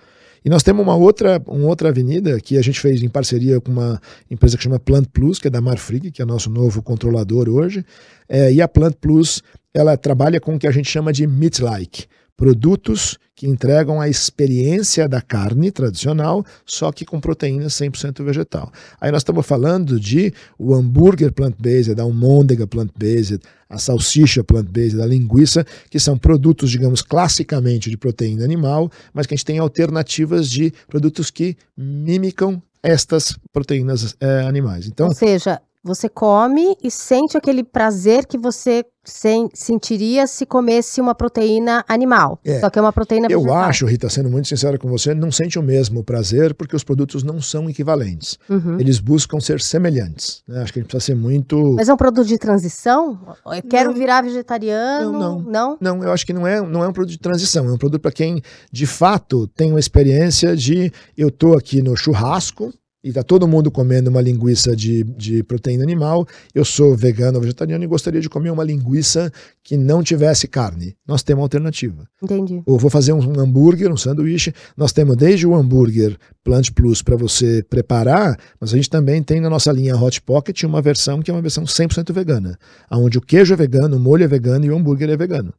[0.45, 3.73] E nós temos uma outra, uma outra avenida que a gente fez em parceria com
[3.73, 7.49] uma empresa que chama Plant Plus, que é da Marfrig, que é nosso novo controlador
[7.49, 7.85] hoje.
[8.29, 9.43] É, e a Plant Plus
[9.73, 12.05] ela trabalha com o que a gente chama de meat-like
[12.37, 18.73] produtos que entregam a experiência da carne tradicional, só que com proteína 100% vegetal.
[18.99, 25.07] Aí nós estamos falando de o hambúrguer plant-based, a almôndega plant-based, a salsicha plant-based, a
[25.07, 30.49] linguiça, que são produtos, digamos, classicamente de proteína animal, mas que a gente tem alternativas
[30.49, 34.87] de produtos que mimicam estas proteínas é, animais.
[34.87, 41.01] Então, Ou seja, você come e sente aquele prazer que você sem, sentiria se comesse
[41.01, 42.41] uma proteína animal.
[42.45, 42.61] É.
[42.61, 43.63] Só que é uma proteína Eu vegetal.
[43.63, 47.23] acho, Rita, sendo muito sincero com você, não sente o mesmo prazer porque os produtos
[47.23, 48.37] não são equivalentes.
[48.49, 48.79] Uhum.
[48.81, 50.43] Eles buscam ser semelhantes.
[50.47, 50.61] Né?
[50.63, 51.75] Acho que a gente precisa ser muito.
[51.77, 53.19] Mas é um produto de transição?
[53.47, 53.99] Eu quero não.
[53.99, 55.13] virar vegetariano?
[55.13, 55.79] Não, não, não.
[55.81, 57.69] Não, eu acho que não é, não é um produto de transição.
[57.69, 61.97] É um produto para quem, de fato, tem uma experiência de eu tô aqui no
[61.97, 62.73] churrasco
[63.07, 67.41] e está todo mundo comendo uma linguiça de, de proteína animal, eu sou vegano ou
[67.41, 70.97] vegetariano e gostaria de comer uma linguiça que não tivesse carne.
[71.07, 72.09] Nós temos uma alternativa.
[72.21, 72.65] Entendi.
[72.67, 74.53] Ou vou fazer um hambúrguer, um sanduíche.
[74.77, 79.41] Nós temos desde o hambúrguer Plant Plus para você preparar, mas a gente também tem
[79.41, 82.59] na nossa linha Hot Pocket uma versão que é uma versão 100% vegana,
[82.91, 85.55] onde o queijo é vegano, o molho é vegano e o hambúrguer é vegano.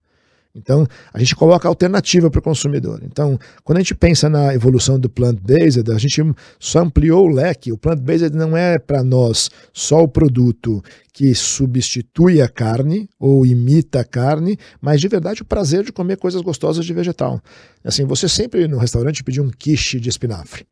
[0.56, 3.02] Então, a gente coloca alternativa para o consumidor.
[3.04, 6.22] Então, quando a gente pensa na evolução do plant-based, a gente
[6.60, 7.72] só ampliou o leque.
[7.72, 10.84] O plant-based não é para nós só o produto
[11.14, 16.18] que substitui a carne ou imita a carne, mas de verdade o prazer de comer
[16.18, 17.42] coisas gostosas de vegetal.
[17.84, 20.66] Assim, você sempre no restaurante pediu um quiche de espinafre.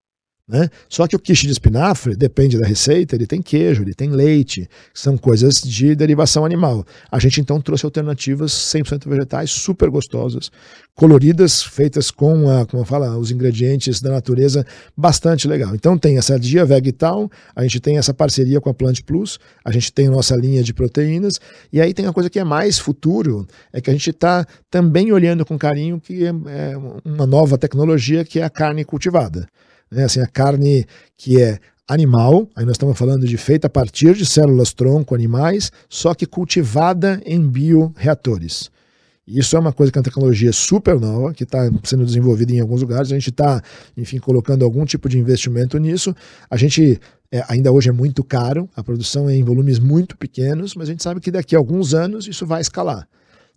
[0.48, 0.70] Né?
[0.88, 4.70] Só que o quiche de espinafre, depende da receita, ele tem queijo, ele tem leite,
[4.94, 6.86] são coisas de derivação animal.
[7.12, 10.52] A gente então trouxe alternativas 100% vegetais, super gostosas,
[10.94, 14.64] coloridas, feitas com, a, como fala, os ingredientes da natureza,
[14.96, 15.74] bastante legal.
[15.74, 19.72] Então tem essa dia vegetal, a gente tem essa parceria com a Plant Plus, a
[19.72, 21.40] gente tem nossa linha de proteínas,
[21.74, 25.12] e aí tem uma coisa que é mais futuro, é que a gente está também
[25.12, 29.48] olhando com carinho que é, é uma nova tecnologia que é a carne cultivada
[29.96, 30.04] né?
[30.04, 30.86] Assim, a carne
[31.18, 35.72] que é animal, aí nós estamos falando de feita a partir de células tronco animais,
[35.88, 38.72] só que cultivada em bioreatores.
[39.28, 42.60] Isso é uma coisa que é uma tecnologia super nova, que está sendo desenvolvida em
[42.60, 43.12] alguns lugares.
[43.12, 43.60] A gente está,
[43.98, 46.16] enfim, colocando algum tipo de investimento nisso.
[46.48, 47.00] A gente
[47.32, 50.92] é, ainda hoje é muito caro, a produção é em volumes muito pequenos, mas a
[50.92, 53.08] gente sabe que daqui a alguns anos isso vai escalar.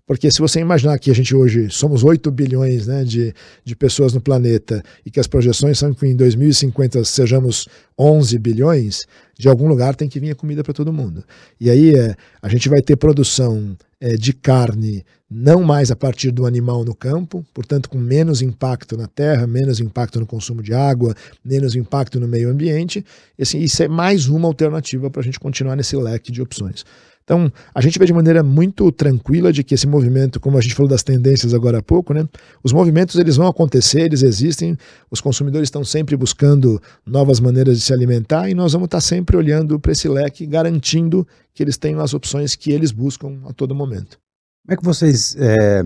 [0.08, 4.14] Porque se você imaginar que a gente hoje somos 8 bilhões né, de, de pessoas
[4.14, 7.68] no planeta e que as projeções são que em 2050 sejamos
[7.98, 9.06] 11 bilhões,
[9.38, 11.22] de algum lugar tem que vir a comida para todo mundo.
[11.60, 16.30] E aí é, a gente vai ter produção é, de carne não mais a partir
[16.30, 20.72] do animal no campo, portanto com menos impacto na terra, menos impacto no consumo de
[20.72, 23.04] água, menos impacto no meio ambiente.
[23.38, 26.82] Assim, isso é mais uma alternativa para a gente continuar nesse leque de opções.
[27.28, 30.74] Então, a gente vê de maneira muito tranquila de que esse movimento, como a gente
[30.74, 32.26] falou das tendências agora há pouco, né?
[32.64, 34.78] Os movimentos eles vão acontecer, eles existem,
[35.10, 39.36] os consumidores estão sempre buscando novas maneiras de se alimentar e nós vamos estar sempre
[39.36, 43.74] olhando para esse leque, garantindo que eles tenham as opções que eles buscam a todo
[43.74, 44.18] momento.
[44.64, 45.82] Como é que vocês é,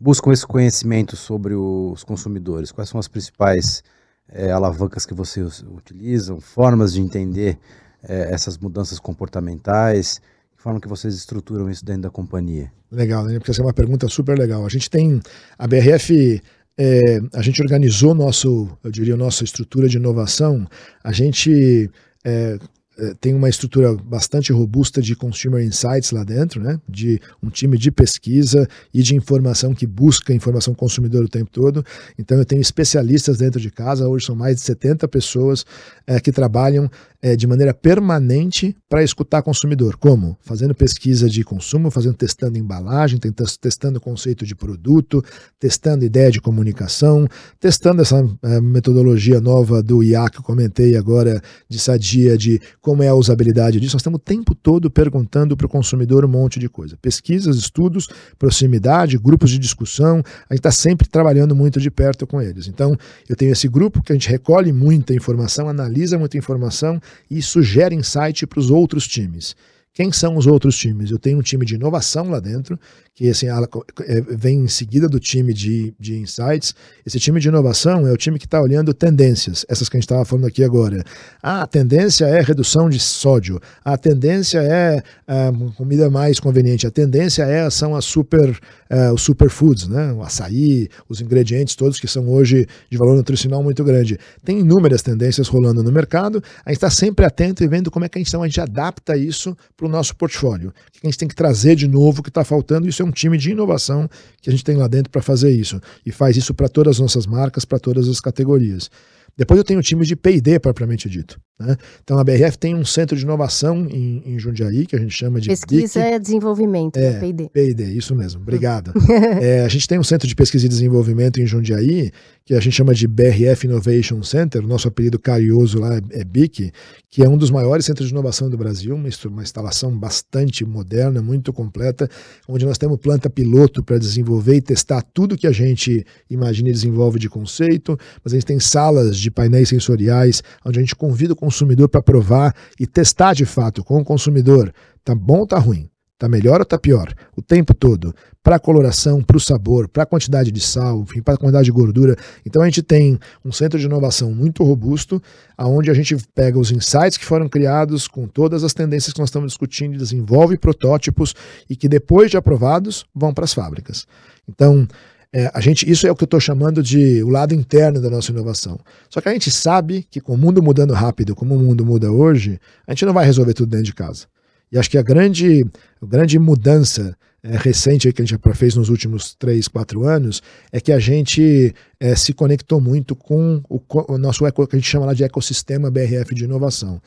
[0.00, 2.72] buscam esse conhecimento sobre os consumidores?
[2.72, 3.84] Quais são as principais
[4.26, 7.58] é, alavancas que vocês utilizam, formas de entender
[8.02, 10.18] é, essas mudanças comportamentais?
[10.62, 12.72] Forma que vocês estruturam isso dentro da companhia?
[12.90, 13.38] Legal, né?
[13.38, 14.64] Porque essa é uma pergunta super legal.
[14.64, 15.20] A gente tem
[15.58, 16.40] a BRF
[16.78, 20.66] é, a gente organizou nosso, eu diria, nossa estrutura de inovação.
[21.02, 21.90] A gente
[22.24, 22.58] é,
[22.98, 26.80] é, tem uma estrutura bastante robusta de consumer insights lá dentro, né?
[26.88, 31.84] de um time de pesquisa e de informação que busca informação consumidor o tempo todo.
[32.18, 35.66] Então eu tenho especialistas dentro de casa, hoje são mais de 70 pessoas
[36.06, 36.90] é, que trabalham
[37.22, 39.96] é, de maneira permanente para escutar consumidor.
[39.96, 40.36] Como?
[40.40, 43.20] Fazendo pesquisa de consumo, fazendo testando embalagem,
[43.60, 45.24] testando conceito de produto,
[45.58, 47.28] testando ideia de comunicação,
[47.60, 53.04] testando essa é, metodologia nova do IA que eu comentei agora, de sadia, de como
[53.04, 53.94] é a usabilidade disso.
[53.94, 56.96] Nós estamos o tempo todo perguntando para o consumidor um monte de coisa.
[57.00, 62.42] Pesquisas, estudos, proximidade, grupos de discussão, a gente está sempre trabalhando muito de perto com
[62.42, 62.66] eles.
[62.66, 62.96] Então,
[63.28, 67.62] eu tenho esse grupo que a gente recolhe muita informação, analisa muita informação e isso
[67.62, 69.56] gera insight para os outros times.
[69.94, 71.10] Quem são os outros times?
[71.10, 72.78] Eu tenho um time de inovação lá dentro,
[73.14, 76.74] que assim, é, vem em seguida do time de, de insights.
[77.04, 80.04] Esse time de inovação é o time que está olhando tendências, essas que a gente
[80.04, 81.04] estava falando aqui agora.
[81.42, 86.90] Ah, a tendência é redução de sódio, a tendência é a comida mais conveniente, a
[86.90, 90.10] tendência é são as super, uh, os superfoods, né?
[90.14, 94.18] o açaí, os ingredientes todos que são hoje de valor nutricional muito grande.
[94.42, 98.08] Tem inúmeras tendências rolando no mercado, a gente está sempre atento e vendo como é
[98.08, 100.68] que a gente, então, a gente adapta isso para o nosso portfólio.
[100.68, 103.10] O que a gente tem que trazer de novo que está faltando, isso é um
[103.10, 104.08] time de inovação
[104.40, 105.80] que a gente tem lá dentro para fazer isso.
[106.06, 108.88] E faz isso para todas as nossas marcas, para todas as categorias.
[109.36, 111.40] Depois eu tenho o time de P&D propriamente dito.
[111.58, 111.76] Né?
[112.02, 115.40] Então a BRF tem um centro de inovação em, em Jundiaí, que a gente chama
[115.40, 117.50] de Pesquisa e Desenvolvimento, é, P&D.
[117.50, 118.92] P&D, isso mesmo, obrigado.
[119.40, 122.10] é, a gente tem um centro de pesquisa e desenvolvimento em Jundiaí,
[122.44, 126.72] que a gente chama de BRF Innovation Center, o nosso apelido carinhoso lá é BIC,
[127.08, 131.22] que é um dos maiores centros de inovação do Brasil, uma, uma instalação bastante moderna,
[131.22, 132.08] muito completa,
[132.48, 136.72] onde nós temos planta piloto para desenvolver e testar tudo que a gente imagina e
[136.72, 141.34] desenvolve de conceito, mas a gente tem salas de painéis sensoriais, onde a gente convida
[141.34, 144.72] o consumidor para provar e testar de fato com o consumidor,
[145.04, 145.88] tá bom ou tá ruim?
[146.18, 147.12] Tá melhor ou tá pior?
[147.36, 148.14] O tempo todo.
[148.44, 151.72] Para a coloração, para o sabor, para a quantidade de sal, para a quantidade de
[151.72, 152.16] gordura.
[152.46, 155.20] Então a gente tem um centro de inovação muito robusto,
[155.58, 159.28] aonde a gente pega os insights que foram criados com todas as tendências que nós
[159.28, 161.34] estamos discutindo, desenvolve protótipos
[161.68, 164.06] e que depois de aprovados vão para as fábricas.
[164.48, 164.86] Então,
[165.34, 168.10] é, a gente, isso é o que eu estou chamando de o lado interno da
[168.10, 168.78] nossa inovação.
[169.08, 172.12] Só que a gente sabe que com o mundo mudando rápido, como o mundo muda
[172.12, 174.26] hoje, a gente não vai resolver tudo dentro de casa.
[174.70, 175.64] E acho que a grande,
[176.02, 180.80] a grande mudança é, recente que a gente fez nos últimos três, quatro anos é
[180.80, 184.88] que a gente é, se conectou muito com o, o nosso eco, que a gente
[184.88, 187.00] chama lá de ecossistema BRF de inovação.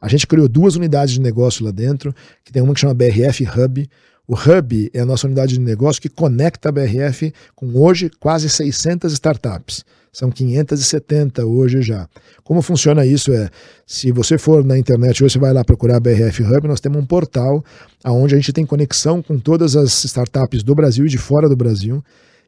[0.00, 2.14] A gente criou duas unidades de negócio lá dentro,
[2.44, 3.88] que tem uma que chama BRF Hub,
[4.26, 8.48] o Hub é a nossa unidade de negócio que conecta a BRF com hoje quase
[8.48, 9.84] 600 startups.
[10.12, 12.06] São 570 hoje já.
[12.44, 13.48] Como funciona isso é,
[13.86, 17.06] se você for na internet, você vai lá procurar a BRF Hub, nós temos um
[17.06, 17.64] portal
[18.04, 21.56] onde a gente tem conexão com todas as startups do Brasil e de fora do
[21.56, 22.04] Brasil.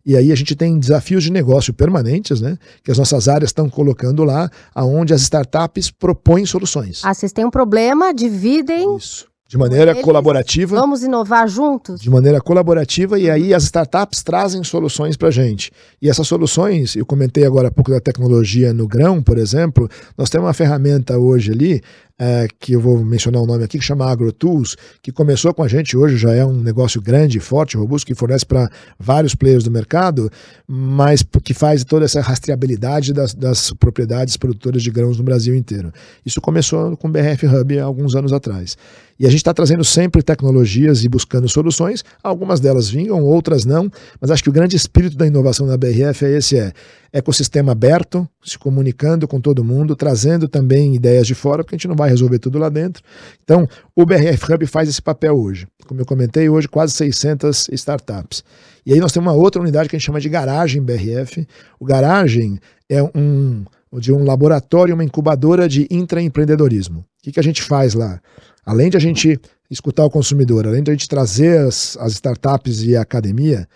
[0.07, 2.59] E aí a gente tem desafios de negócio permanentes, né?
[2.83, 7.01] Que as nossas áreas estão colocando lá, aonde as startups propõem soluções.
[7.03, 8.97] Ah, vocês têm um problema, dividem.
[8.97, 10.75] Isso de maneira Eles, colaborativa.
[10.75, 12.01] Vamos inovar juntos?
[12.01, 15.71] De maneira colaborativa, e aí as startups trazem soluções para a gente.
[16.03, 19.88] E essas soluções, eu comentei agora há pouco da tecnologia no grão, por exemplo,
[20.19, 21.81] nós temos uma ferramenta hoje ali
[22.19, 25.69] é, que eu vou mencionar o nome aqui, que chama AgroTools, que começou com a
[25.69, 29.71] gente hoje, já é um negócio grande, forte, robusto, que fornece para vários players do
[29.71, 30.31] mercado,
[30.67, 35.93] mas que faz toda essa rastreabilidade das, das, propriedades produtoras de grãos no Brasil inteiro.
[36.25, 38.77] Isso começou com o BRF Hub há alguns anos atrás.
[39.19, 42.03] E a gente está trazendo sempre tecnologias e buscando soluções.
[42.23, 46.25] Algumas delas vingam, outras não, mas acho que o grande espírito da inovação na BRF
[46.25, 46.73] é esse: é
[47.13, 51.89] ecossistema aberto, se comunicando com todo mundo, trazendo também ideias de fora, porque a gente
[51.89, 53.03] não vai resolver tudo lá dentro.
[53.45, 55.69] Então, o BRF Hub faz esse papel hoje.
[55.87, 58.43] Como eu comentei, hoje quase 600 startups.
[58.87, 61.47] E aí nós temos uma outra unidade que a gente chama de Garagem BRF.
[61.79, 63.65] O Garagem é um
[64.01, 67.01] de um laboratório, uma incubadora de intraempreendedorismo.
[67.01, 68.21] O que, que a gente faz lá?
[68.64, 69.38] Além de a gente
[69.70, 73.68] escutar o consumidor, além de a gente trazer as, as startups e a academia,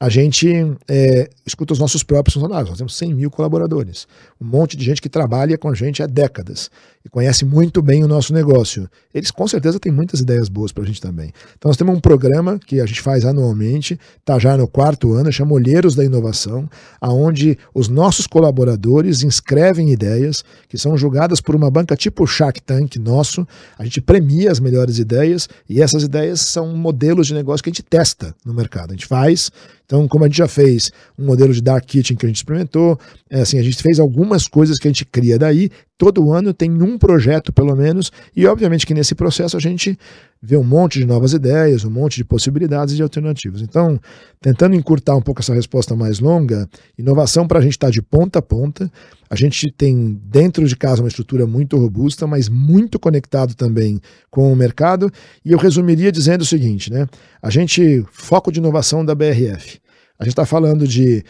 [0.00, 0.48] a gente
[0.88, 2.68] é, escuta os nossos próprios funcionários.
[2.68, 4.06] Nós temos 100 mil colaboradores.
[4.40, 6.70] Um monte de gente que trabalha com a gente há décadas
[7.08, 8.88] e conhece muito bem o nosso negócio.
[9.12, 11.32] Eles com certeza têm muitas ideias boas para a gente também.
[11.56, 15.32] Então nós temos um programa que a gente faz anualmente, está já no quarto ano,
[15.32, 16.68] chama Olheiros da Inovação,
[17.00, 22.96] aonde os nossos colaboradores inscrevem ideias que são julgadas por uma banca tipo Shark Tank
[22.96, 23.46] nosso.
[23.78, 27.72] A gente premia as melhores ideias e essas ideias são modelos de negócio que a
[27.72, 28.90] gente testa no mercado.
[28.90, 29.50] A gente faz
[29.88, 33.00] então, como a gente já fez um modelo de Dark Kitchen que a gente experimentou,
[33.30, 35.70] é assim, a gente fez algumas coisas que a gente cria daí.
[35.98, 39.98] Todo ano tem um projeto, pelo menos, e obviamente que nesse processo a gente
[40.40, 43.60] vê um monte de novas ideias, um monte de possibilidades e de alternativas.
[43.62, 43.98] Então,
[44.40, 48.38] tentando encurtar um pouco essa resposta mais longa, inovação para a gente está de ponta
[48.38, 48.88] a ponta.
[49.28, 54.52] A gente tem dentro de casa uma estrutura muito robusta, mas muito conectado também com
[54.52, 55.10] o mercado.
[55.44, 57.08] E eu resumiria dizendo o seguinte, né?
[57.42, 59.80] A gente, foco de inovação da BRF.
[60.16, 61.24] A gente está falando de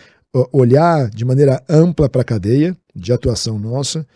[0.52, 4.06] olhar de maneira ampla para a cadeia de atuação nossa,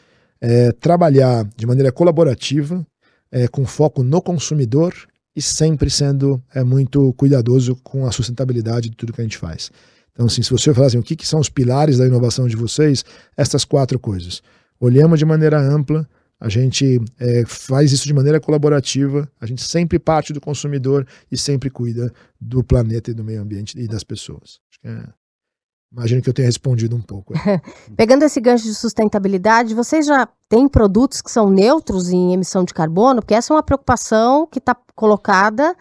[0.42, 2.84] é, trabalhar de maneira colaborativa,
[3.30, 4.92] é, com foco no consumidor
[5.34, 9.70] e sempre sendo é, muito cuidadoso com a sustentabilidade de tudo que a gente faz.
[10.12, 12.56] Então, assim, se você falar assim, o que, que são os pilares da inovação de
[12.56, 13.04] vocês,
[13.36, 14.42] essas quatro coisas.
[14.78, 16.06] Olhamos de maneira ampla,
[16.38, 21.38] a gente é, faz isso de maneira colaborativa, a gente sempre parte do consumidor e
[21.38, 24.58] sempre cuida do planeta e do meio ambiente e das pessoas.
[24.84, 25.04] É,
[25.92, 27.34] imagino que eu tenha respondido um pouco.
[27.96, 32.72] Pegando esse gancho de sustentabilidade, vocês já têm produtos que são neutros em emissão de
[32.72, 33.20] carbono?
[33.20, 35.76] Porque essa é uma preocupação que está colocada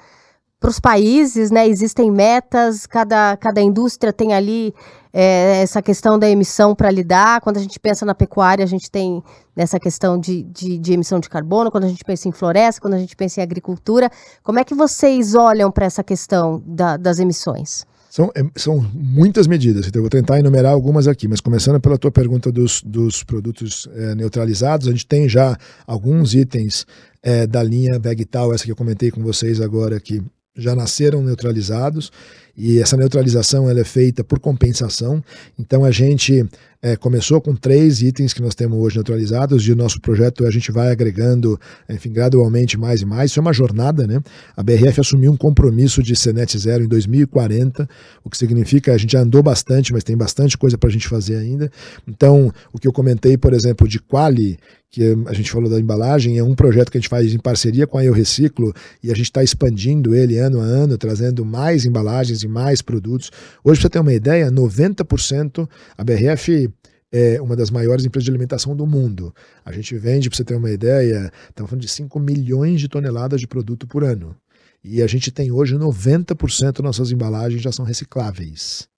[0.59, 1.67] para os países, né?
[1.67, 4.75] Existem metas, cada, cada indústria tem ali
[5.11, 7.41] é, essa questão da emissão para lidar.
[7.41, 9.23] Quando a gente pensa na pecuária, a gente tem
[9.55, 12.93] nessa questão de, de, de, emissão de carbono, quando a gente pensa em floresta, quando
[12.93, 14.11] a gente pensa em agricultura.
[14.43, 17.85] Como é que vocês olham para essa questão da, das emissões?
[18.11, 21.97] São, é, são muitas medidas, então eu vou tentar enumerar algumas aqui, mas começando pela
[21.97, 26.85] tua pergunta dos, dos produtos é, neutralizados, a gente tem já alguns itens
[27.23, 30.21] é, da linha Vegtal, essa que eu comentei com vocês agora, que
[30.55, 32.11] já nasceram neutralizados
[32.57, 35.23] e essa neutralização ela é feita por compensação.
[35.57, 36.45] Então a gente
[36.81, 40.51] é, começou com três itens que nós temos hoje neutralizados e o nosso projeto a
[40.51, 41.59] gente vai agregando,
[41.89, 43.31] enfim, gradualmente mais e mais.
[43.31, 44.21] Isso é uma jornada, né?
[44.55, 47.87] A BRF assumiu um compromisso de ser net zero em 2040,
[48.23, 51.07] o que significa a gente já andou bastante, mas tem bastante coisa para a gente
[51.07, 51.71] fazer ainda.
[52.07, 54.57] Então, o que eu comentei, por exemplo, de Quali,
[54.91, 57.87] que a gente falou da embalagem, é um projeto que a gente faz em parceria
[57.87, 61.85] com a Eu Reciclo e a gente está expandindo ele ano a ano, trazendo mais
[61.85, 63.31] embalagens e mais produtos.
[63.63, 66.69] Hoje, para você ter uma ideia, 90% a BRF
[67.09, 69.33] é uma das maiores empresas de alimentação do mundo.
[69.63, 73.39] A gente vende, para você ter uma ideia, estamos falando de 5 milhões de toneladas
[73.39, 74.35] de produto por ano.
[74.83, 78.89] E a gente tem hoje 90% das nossas embalagens já são recicláveis.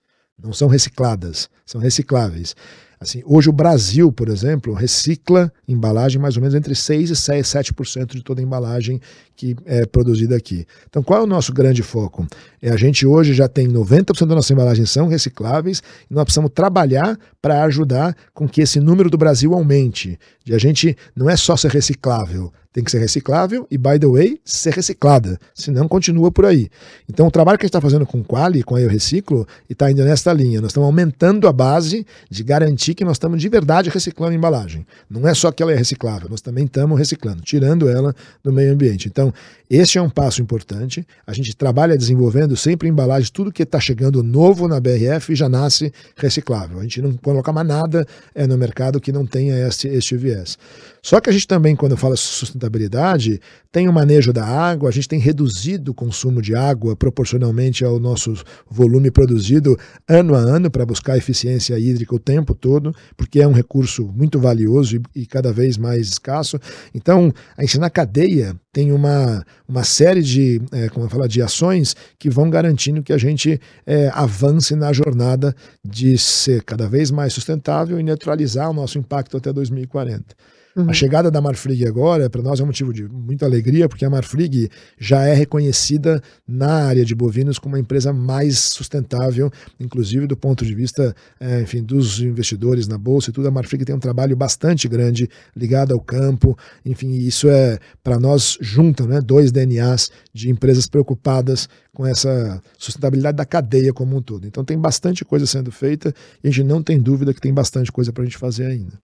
[0.41, 2.55] Não são recicladas, são recicláveis.
[3.03, 8.15] Assim, hoje o Brasil, por exemplo, recicla embalagem mais ou menos entre 6 e 7%
[8.15, 8.99] de toda a embalagem
[9.35, 10.65] que é produzida aqui.
[10.89, 12.25] Então, qual é o nosso grande foco?
[12.65, 16.49] É a gente hoje já tem 90% da nossa embalagem são recicláveis e nós precisamos
[16.55, 20.17] trabalhar para ajudar com que esse número do Brasil aumente.
[20.45, 24.07] De a gente não é só ser reciclável, tem que ser reciclável e, by the
[24.07, 26.69] way, ser reciclada, senão continua por aí.
[27.07, 29.47] Então, o trabalho que a gente está fazendo com o Quali, com a Eu Reciclo,
[29.69, 30.59] está indo nesta linha.
[30.59, 34.87] Nós estamos aumentando a base de garantir que nós estamos de verdade reciclando a embalagem.
[35.07, 38.73] Não é só que ela é reciclável, nós também estamos reciclando, tirando ela do meio
[38.73, 39.07] ambiente.
[39.07, 39.31] Então,
[39.69, 41.05] este é um passo importante.
[41.27, 45.91] A gente trabalha desenvolvendo sempre embalagens, tudo que está chegando novo na BRF já nasce
[46.15, 46.79] reciclável.
[46.79, 50.57] A gente não coloca mais nada é, no mercado que não tenha este, este viés.
[51.03, 55.09] Só que a gente também, quando fala sustentabilidade, tem o manejo da água, a gente
[55.09, 58.33] tem reduzido o consumo de água proporcionalmente ao nosso
[58.69, 63.51] volume produzido ano a ano para buscar eficiência hídrica o tempo todo, porque é um
[63.51, 66.57] recurso muito valioso e, e cada vez mais escasso.
[66.95, 71.41] Então, a gente na cadeia tem uma, uma série de, é, como eu falo, de
[71.41, 77.11] ações que vão garantindo que a gente é, avance na jornada de ser cada vez
[77.11, 80.33] mais sustentável e neutralizar o nosso impacto até 2040.
[80.75, 80.89] Uhum.
[80.89, 84.09] A chegada da Marfrig agora, para nós é um motivo de muita alegria, porque a
[84.09, 84.69] Marfrig
[84.99, 90.65] já é reconhecida na área de bovinos como uma empresa mais sustentável, inclusive do ponto
[90.65, 93.47] de vista, é, enfim, dos investidores na bolsa e tudo.
[93.47, 98.57] A Marfrig tem um trabalho bastante grande ligado ao campo, enfim, isso é para nós
[98.59, 104.47] junta, né, dois DNAs de empresas preocupadas com essa sustentabilidade da cadeia como um todo.
[104.47, 106.11] Então tem bastante coisa sendo feita
[106.43, 108.97] e a gente não tem dúvida que tem bastante coisa para a gente fazer ainda.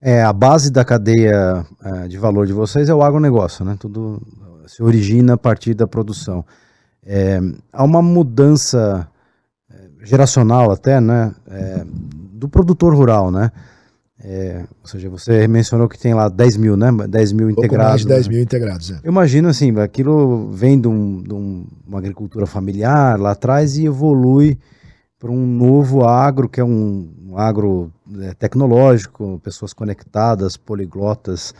[0.00, 3.76] É, a base da cadeia é, de valor de vocês é o agronegócio, né?
[3.78, 4.22] Tudo
[4.66, 6.44] se origina a partir da produção.
[7.04, 7.40] É,
[7.72, 9.08] há uma mudança
[9.70, 11.34] é, geracional até, né?
[11.50, 11.84] É,
[12.32, 13.50] do produtor rural, né?
[14.20, 16.90] É, ou seja, você mencionou que tem lá 10 mil, né?
[17.08, 17.90] 10 mil Pouco integrados.
[17.90, 18.34] Mais de 10 né?
[18.34, 18.90] mil integrados.
[18.90, 19.00] É.
[19.02, 23.86] Eu imagino assim, aquilo vem de, um, de um, uma agricultura familiar lá atrás e
[23.86, 24.58] evolui
[25.18, 31.52] para um novo agro, que é um, agro é, tecnológico, pessoas conectadas, poliglotas,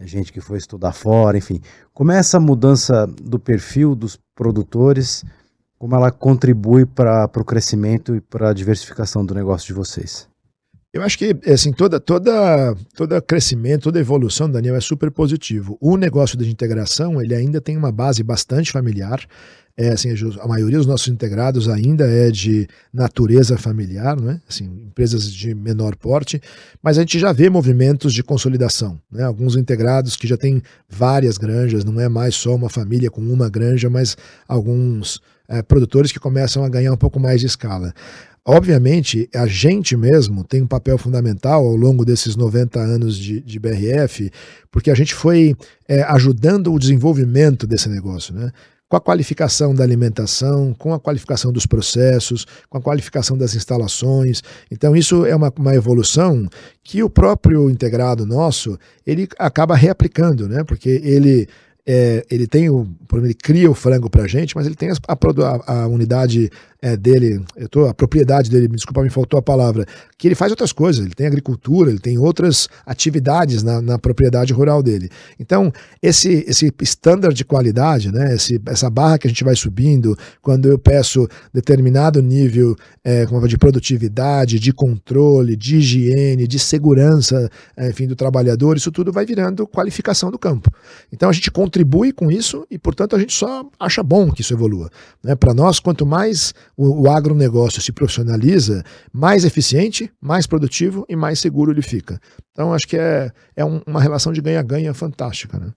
[0.00, 1.60] gente que foi estudar fora, enfim.
[1.94, 5.24] Como é essa mudança do perfil dos produtores,
[5.78, 10.28] como ela contribui para o crescimento e para a diversificação do negócio de vocês?
[10.96, 15.76] Eu acho que assim, toda, toda, todo crescimento, toda evolução, Daniel, é super positivo.
[15.78, 19.20] O negócio de integração ele ainda tem uma base bastante familiar.
[19.76, 20.08] É, assim,
[20.40, 24.40] a maioria dos nossos integrados ainda é de natureza familiar, né?
[24.48, 26.40] assim, empresas de menor porte,
[26.82, 28.98] mas a gente já vê movimentos de consolidação.
[29.12, 29.22] Né?
[29.22, 33.50] Alguns integrados que já têm várias granjas, não é mais só uma família com uma
[33.50, 34.16] granja, mas
[34.48, 37.92] alguns é, produtores que começam a ganhar um pouco mais de escala.
[38.48, 43.58] Obviamente, a gente mesmo tem um papel fundamental ao longo desses 90 anos de, de
[43.58, 44.30] BRF,
[44.70, 45.56] porque a gente foi
[45.88, 48.52] é, ajudando o desenvolvimento desse negócio, né?
[48.88, 54.42] com a qualificação da alimentação, com a qualificação dos processos, com a qualificação das instalações.
[54.70, 56.48] Então isso é uma, uma evolução
[56.84, 60.62] que o próprio integrado nosso ele acaba reaplicando, né?
[60.62, 61.48] Porque ele
[61.86, 64.96] é, ele tem o, ele cria o frango para a gente, mas ele tem a,
[65.06, 69.42] a, a unidade é, dele, eu tô, a propriedade dele, me desculpa, me faltou a
[69.42, 69.86] palavra,
[70.18, 74.52] que ele faz outras coisas, ele tem agricultura, ele tem outras atividades na, na propriedade
[74.52, 75.10] rural dele.
[75.38, 75.72] Então,
[76.02, 80.68] esse, esse standard de qualidade, né, esse, essa barra que a gente vai subindo, quando
[80.68, 88.06] eu peço determinado nível é, de produtividade, de controle, de higiene, de segurança, é, enfim,
[88.06, 90.70] do trabalhador, isso tudo vai virando qualificação do campo.
[91.12, 94.54] Então, a gente contribui com isso e, portanto, a gente só acha bom que isso
[94.54, 94.90] evolua.
[95.22, 95.34] Né?
[95.34, 101.38] Para nós, quanto mais o, o agronegócio se profissionaliza, mais eficiente, mais produtivo e mais
[101.40, 102.20] seguro ele fica.
[102.52, 105.58] Então, acho que é, é um, uma relação de ganha-ganha fantástica.
[105.58, 105.72] Né?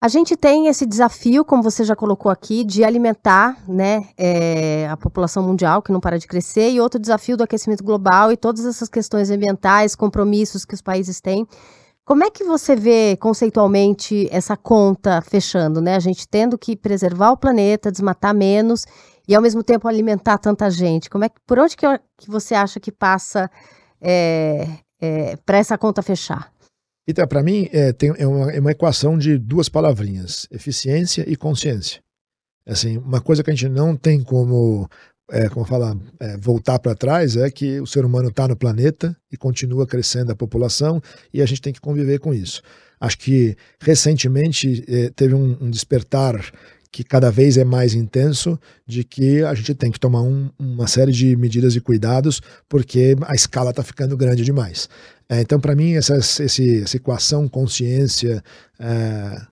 [0.00, 4.96] A gente tem esse desafio, como você já colocou aqui, de alimentar né, é, a
[4.96, 8.64] população mundial, que não para de crescer, e outro desafio do aquecimento global e todas
[8.64, 11.46] essas questões ambientais, compromissos que os países têm.
[12.04, 15.96] Como é que você vê conceitualmente essa conta fechando, né?
[15.96, 18.84] A gente tendo que preservar o planeta, desmatar menos
[19.26, 21.10] e ao mesmo tempo alimentar tanta gente?
[21.10, 23.50] Como é que, por onde que, que você acha que passa
[24.00, 24.68] é,
[25.00, 26.52] é, para essa conta fechar?
[27.08, 31.36] Então, para mim, é, tem, é, uma, é uma equação de duas palavrinhas: eficiência e
[31.36, 32.02] consciência.
[32.66, 34.88] Assim, uma coisa que a gente não tem como,
[35.30, 39.16] é, como falar, é, voltar para trás é que o ser humano está no planeta
[39.30, 41.00] e continua crescendo a população
[41.32, 42.60] e a gente tem que conviver com isso.
[42.98, 46.34] Acho que recentemente é, teve um, um despertar
[46.96, 50.86] que cada vez é mais intenso de que a gente tem que tomar um, uma
[50.86, 54.88] série de medidas e cuidados porque a escala está ficando grande demais.
[55.28, 58.42] É, então, para mim, essa, esse, essa equação consciência,
[58.80, 59.42] é,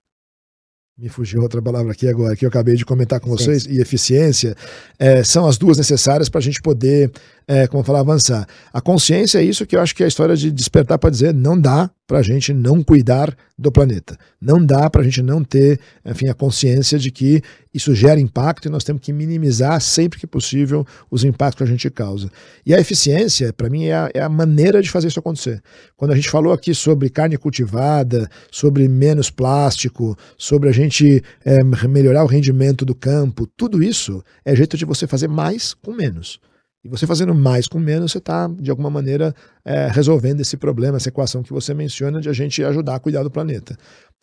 [0.96, 4.56] me fugiu outra palavra aqui agora, que eu acabei de comentar com vocês, e eficiência,
[4.98, 7.12] é, são as duas necessárias para a gente poder
[7.46, 8.46] é, como falar, avançar.
[8.72, 11.34] A consciência é isso que eu acho que é a história de despertar para dizer
[11.34, 14.18] não dá para a gente não cuidar do planeta.
[14.40, 17.42] Não dá para a gente não ter, enfim, a consciência de que
[17.72, 21.66] isso gera impacto e nós temos que minimizar sempre que possível os impactos que a
[21.66, 22.30] gente causa.
[22.64, 25.62] E a eficiência, para mim, é a, é a, maneira de fazer isso acontecer.
[25.96, 31.64] Quando a gente falou aqui sobre carne cultivada, sobre menos plástico, sobre a gente é,
[31.88, 36.38] melhorar o rendimento do campo, tudo isso é jeito de você fazer mais com menos.
[36.84, 40.98] E você fazendo mais com menos, você está, de alguma maneira, é, resolvendo esse problema,
[40.98, 43.74] essa equação que você menciona de a gente ajudar a cuidar do planeta.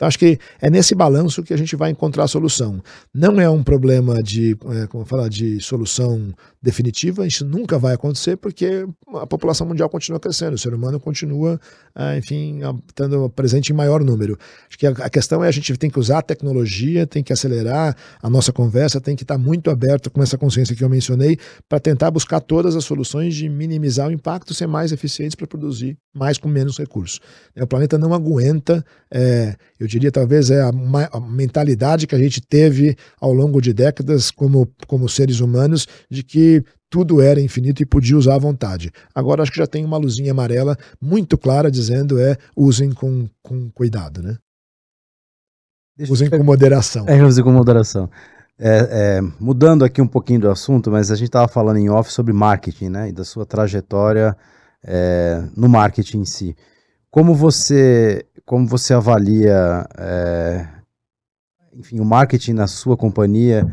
[0.01, 2.81] Então, acho que é nesse balanço que a gente vai encontrar a solução.
[3.13, 8.35] Não é um problema de, é, como falar, de solução definitiva, isso nunca vai acontecer
[8.35, 11.59] porque a população mundial continua crescendo, o ser humano continua,
[11.95, 14.39] é, enfim, estando presente em maior número.
[14.67, 17.95] Acho que a questão é a gente tem que usar a tecnologia, tem que acelerar
[18.23, 21.37] a nossa conversa, tem que estar muito aberto com essa consciência que eu mencionei
[21.69, 25.95] para tentar buscar todas as soluções de minimizar o impacto, ser mais eficientes para produzir
[26.13, 27.19] mais com menos recursos.
[27.55, 30.71] O planeta não aguenta, é, eu diria talvez é a,
[31.11, 36.23] a, mentalidade que a gente teve ao longo de décadas como, como seres humanos de
[36.23, 38.91] que tudo era infinito e podia usar à vontade.
[39.13, 43.69] Agora acho que já tem uma luzinha amarela muito clara dizendo é usem com, com
[43.71, 44.37] cuidado, né?
[45.97, 47.05] Deixa usem com moderação.
[47.07, 48.09] É, usem com moderação.
[48.57, 52.11] É, é, mudando aqui um pouquinho do assunto, mas a gente estava falando em off
[52.11, 53.09] sobre marketing, né?
[53.09, 54.35] E da sua trajetória
[54.83, 56.55] é, no marketing em si.
[57.11, 60.67] Como você, como você avalia, é,
[61.73, 63.65] enfim, o marketing na sua companhia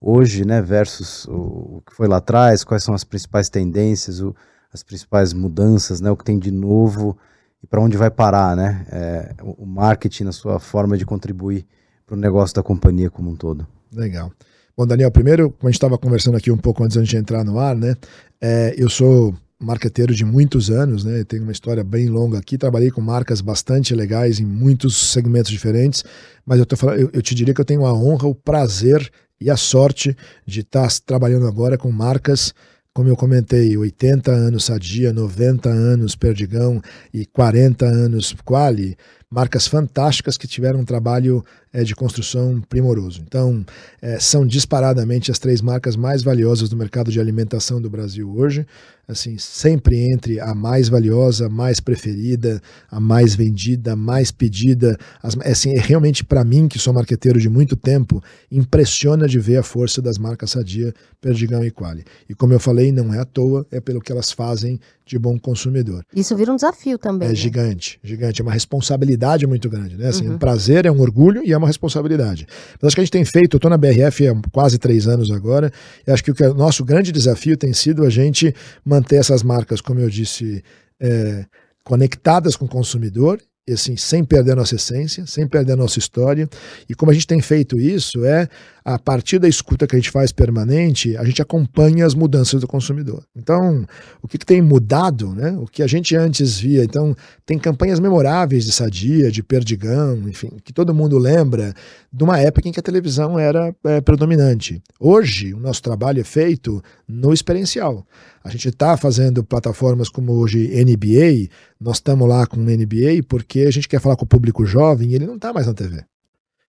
[0.00, 2.64] hoje, né, versus o, o, que foi lá atrás?
[2.64, 4.34] Quais são as principais tendências, o,
[4.72, 6.10] as principais mudanças, né?
[6.10, 7.16] O que tem de novo
[7.62, 8.84] e para onde vai parar, né?
[8.90, 11.64] É, o marketing na sua forma de contribuir
[12.04, 13.64] para o negócio da companhia como um todo.
[13.92, 14.32] Legal.
[14.76, 17.60] Bom, Daniel, primeiro, como a gente estava conversando aqui um pouco antes de entrar no
[17.60, 17.94] ar, né?
[18.40, 21.24] É, eu sou marqueteiro de muitos anos, né?
[21.24, 22.58] Tenho uma história bem longa aqui.
[22.58, 26.04] Trabalhei com marcas bastante legais em muitos segmentos diferentes,
[26.44, 29.10] mas eu, tô falando, eu, eu te diria que eu tenho a honra, o prazer
[29.40, 32.54] e a sorte de estar tá trabalhando agora com marcas
[32.96, 36.80] como eu comentei, 80 anos Sadia, 90 anos Perdigão
[37.12, 38.96] e 40 anos Quali,
[39.30, 43.22] marcas fantásticas que tiveram um trabalho é, de construção primoroso.
[43.26, 43.64] Então,
[44.00, 48.66] é, são disparadamente as três marcas mais valiosas do mercado de alimentação do Brasil hoje.
[49.08, 52.60] Assim, sempre entre a mais valiosa, a mais preferida,
[52.90, 54.98] a mais vendida, a mais pedida.
[55.22, 59.58] As, assim, é realmente para mim, que sou marqueteiro de muito tempo, impressiona de ver
[59.58, 62.04] a força das marcas Sadia, Perdigão e Quali.
[62.28, 65.38] E como eu falei, não é à toa, é pelo que elas fazem de bom
[65.38, 66.04] consumidor.
[66.12, 67.28] Isso vira um desafio também.
[67.28, 67.34] É né?
[67.36, 68.40] gigante, gigante.
[68.40, 69.96] É uma responsabilidade muito grande.
[69.96, 70.08] Né?
[70.08, 70.34] Assim, uhum.
[70.34, 72.46] Um prazer, é um orgulho e é uma responsabilidade.
[72.80, 75.30] Mas acho que a gente tem feito, eu estou na BRF há quase três anos
[75.30, 75.72] agora,
[76.06, 78.54] e acho que o, que o nosso grande desafio tem sido a gente
[78.84, 80.62] manter essas marcas, como eu disse,
[81.00, 81.44] é,
[81.84, 85.98] conectadas com o consumidor e assim, sem perder a nossa essência, sem perder a nossa
[85.98, 86.48] história.
[86.88, 88.48] E como a gente tem feito isso, é
[88.86, 92.68] a partir da escuta que a gente faz permanente, a gente acompanha as mudanças do
[92.68, 93.24] consumidor.
[93.34, 93.84] Então,
[94.22, 95.58] o que, que tem mudado, né?
[95.60, 97.12] O que a gente antes via, então,
[97.44, 101.74] tem campanhas memoráveis de Sadia, de Perdigão, enfim, que todo mundo lembra
[102.12, 104.80] de uma época em que a televisão era é, predominante.
[105.00, 108.06] Hoje, o nosso trabalho é feito no experiencial.
[108.44, 113.70] A gente está fazendo plataformas como hoje NBA, nós estamos lá com NBA porque a
[113.72, 116.04] gente quer falar com o público jovem e ele não está mais na TV.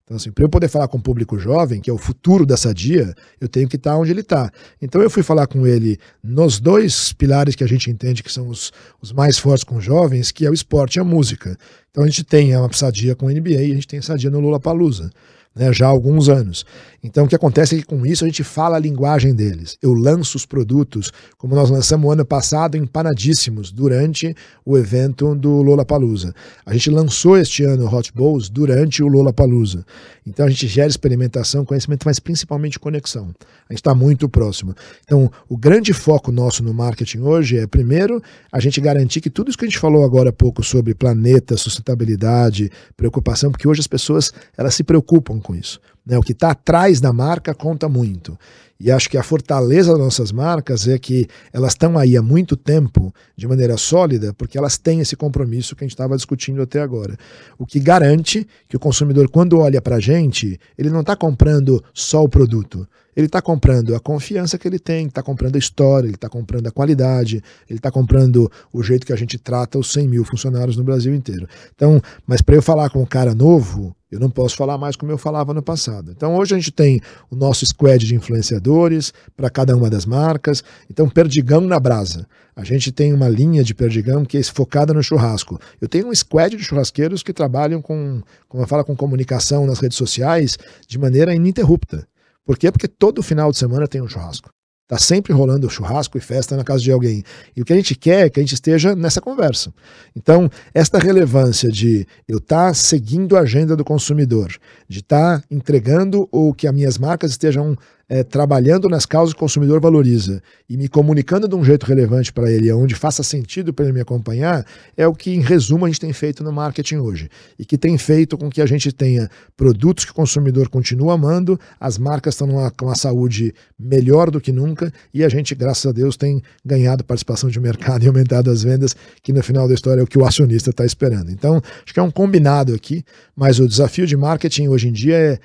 [0.07, 2.73] Então, assim, para eu poder falar com o público jovem, que é o futuro dessa
[2.73, 4.53] dia, eu tenho que estar tá onde ele está.
[4.81, 8.47] Então, eu fui falar com ele nos dois pilares que a gente entende que são
[8.47, 11.59] os, os mais fortes com jovens, que é o esporte e a música.
[11.91, 14.39] Então, a gente tem uma sadia com o NBA e a gente tem sadia no
[14.39, 15.11] Lula Palusa
[15.57, 16.67] né, já há alguns anos.
[17.03, 19.79] Então o que acontece é que com isso a gente fala a linguagem deles.
[19.81, 24.35] Eu lanço os produtos, como nós lançamos ano passado, empanadíssimos, durante
[24.65, 26.35] o evento do Lola Palusa.
[26.65, 29.87] A gente lançou este ano Hot Bowls durante o Lola Palusa.
[30.27, 33.33] Então a gente gera experimentação, conhecimento, mas principalmente conexão.
[33.69, 34.75] A gente está muito próximo.
[35.05, 39.49] Então o grande foco nosso no marketing hoje é, primeiro, a gente garantir que tudo
[39.49, 43.87] isso que a gente falou agora há pouco sobre planeta, sustentabilidade, preocupação, porque hoje as
[43.87, 45.81] pessoas elas se preocupam com isso.
[46.05, 46.19] Né?
[46.19, 48.37] O que está atrás da marca conta muito.
[48.79, 52.57] E acho que a fortaleza das nossas marcas é que elas estão aí há muito
[52.57, 56.83] tempo, de maneira sólida, porque elas têm esse compromisso que a gente estava discutindo até
[56.83, 57.17] agora.
[57.59, 61.83] O que garante que o consumidor, quando olha para a gente, ele não está comprando
[61.95, 62.87] só o produto.
[63.17, 66.67] Ele está comprando a confiança que ele tem, está comprando a história, ele está comprando
[66.67, 70.77] a qualidade, ele está comprando o jeito que a gente trata os 100 mil funcionários
[70.77, 71.49] no Brasil inteiro.
[71.75, 75.11] Então, mas para eu falar com um cara novo, eu não posso falar mais como
[75.11, 76.13] eu falava no passado.
[76.13, 77.01] Então hoje a gente tem
[77.31, 80.63] o nosso squad de influenciadores para cada uma das marcas.
[80.89, 82.27] Então Perdigão na brasa.
[82.55, 85.61] A gente tem uma linha de Perdigão que é focada no churrasco.
[85.81, 89.81] Eu tenho um squad de churrasqueiros que trabalham com, como eu falo, com comunicação nas
[89.81, 90.57] redes sociais
[90.87, 92.07] de maneira ininterrupta.
[92.47, 92.71] Por quê?
[92.71, 94.49] Porque todo final de semana tem um churrasco.
[94.89, 97.25] Está sempre rolando churrasco e festa na casa de alguém.
[97.57, 99.75] E o que a gente quer é que a gente esteja nessa conversa.
[100.15, 104.57] Então, esta relevância de eu estar tá seguindo a agenda do consumidor,
[104.89, 107.77] de estar tá entregando o que as minhas marcas estejam
[108.09, 112.33] é, trabalhando nas causas que o consumidor valoriza e me comunicando de um jeito relevante
[112.33, 114.65] para ele, onde faça sentido para ele me acompanhar,
[114.97, 117.29] é o que, em resumo, a gente tem feito no marketing hoje.
[117.59, 121.59] E que tem feito com que a gente tenha produtos que o consumidor continua amando,
[121.81, 125.87] as marcas estão numa, com a saúde melhor do que nunca e a gente, graças
[125.87, 129.75] a Deus, tem ganhado participação de mercado e aumentado as vendas, que no final da
[129.75, 131.31] história é o que o acionista está esperando.
[131.31, 133.05] Então, acho que é um combinado aqui,
[133.35, 135.39] mas o desafio de marketing hoje em dia é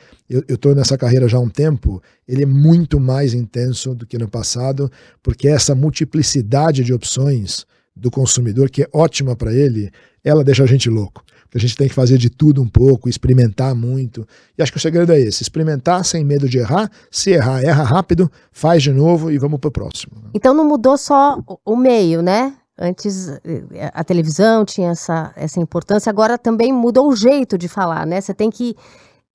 [0.47, 4.17] eu estou nessa carreira já há um tempo, ele é muito mais intenso do que
[4.17, 4.89] no passado,
[5.21, 9.91] porque essa multiplicidade de opções do consumidor, que é ótima para ele,
[10.23, 11.23] ela deixa a gente louco.
[11.53, 14.25] A gente tem que fazer de tudo um pouco, experimentar muito.
[14.57, 16.89] E acho que o segredo é esse: experimentar sem medo de errar.
[17.11, 20.13] Se errar, erra rápido, faz de novo e vamos para o próximo.
[20.33, 22.53] Então não mudou só o meio, né?
[22.79, 28.07] Antes eh, a televisão tinha essa, essa importância, agora também mudou o jeito de falar,
[28.07, 28.21] né?
[28.21, 28.75] Você tem que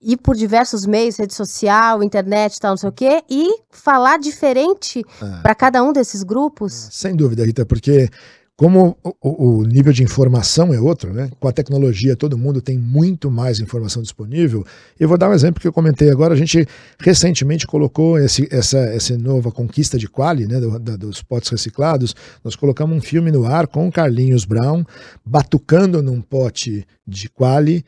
[0.06, 5.04] ir por diversos meios, rede social, internet, tal, não sei o quê, e falar diferente
[5.20, 5.42] é.
[5.42, 6.88] para cada um desses grupos?
[6.92, 8.08] Sem dúvida, Rita, porque
[8.56, 11.28] como o, o, nível de informação é outro, né?
[11.38, 14.64] Com a tecnologia, todo mundo tem muito mais informação disponível.
[14.98, 16.32] Eu vou dar um exemplo que eu comentei agora.
[16.32, 16.66] A gente
[16.98, 20.58] recentemente colocou esse, essa, essa nova conquista de quali, né?
[20.58, 22.16] Do, da, dos potes reciclados.
[22.42, 24.84] Nós colocamos um filme no ar com o Carlinhos Brown
[25.22, 27.84] batucando num pote de quali,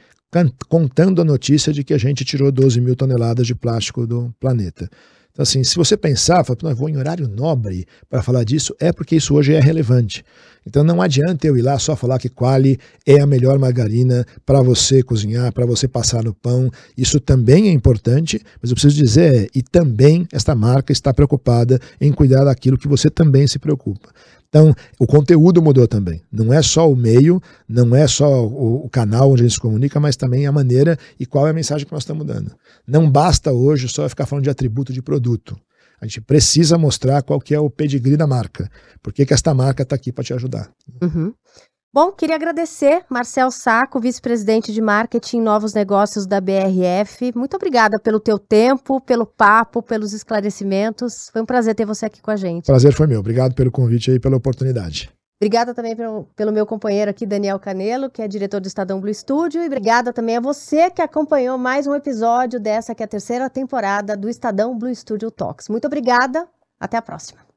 [0.68, 4.88] contando a notícia de que a gente tirou 12 mil toneladas de plástico do planeta.
[5.38, 9.14] Então, assim, se você pensar, fala, vou em horário nobre para falar disso, é porque
[9.14, 10.24] isso hoje é relevante.
[10.66, 14.60] Então não adianta eu ir lá só falar que Quali é a melhor margarina para
[14.60, 16.70] você cozinhar, para você passar no pão.
[16.96, 21.80] Isso também é importante, mas eu preciso dizer, é, e também esta marca está preocupada
[21.98, 24.10] em cuidar daquilo que você também se preocupa.
[24.48, 26.22] Então, o conteúdo mudou também.
[26.32, 29.60] Não é só o meio, não é só o, o, canal onde a gente se
[29.60, 32.54] comunica, mas também a maneira e qual é a mensagem que nós estamos dando.
[32.86, 35.58] Não basta hoje só ficar falando de atributo de produto.
[36.00, 38.70] A gente precisa mostrar qual que é o pedigree da marca.
[39.02, 40.70] Por que, que esta marca está aqui para te ajudar.
[41.02, 41.34] Uhum.
[41.90, 47.32] Bom, queria agradecer Marcel Saco, vice-presidente de marketing e novos negócios da BRF.
[47.34, 51.30] Muito obrigada pelo teu tempo, pelo papo, pelos esclarecimentos.
[51.32, 52.66] Foi um prazer ter você aqui com a gente.
[52.66, 53.20] Prazer foi meu.
[53.20, 55.10] Obrigado pelo convite e pela oportunidade.
[55.40, 59.14] Obrigada também pelo, pelo, meu companheiro aqui, Daniel Canelo, que é diretor do Estadão Blue
[59.14, 59.62] Studio.
[59.62, 63.48] E obrigada também a você que acompanhou mais um episódio dessa que é a terceira
[63.48, 65.70] temporada do Estadão Blue Studio Talks.
[65.70, 66.46] Muito obrigada.
[66.78, 67.47] Até a próxima.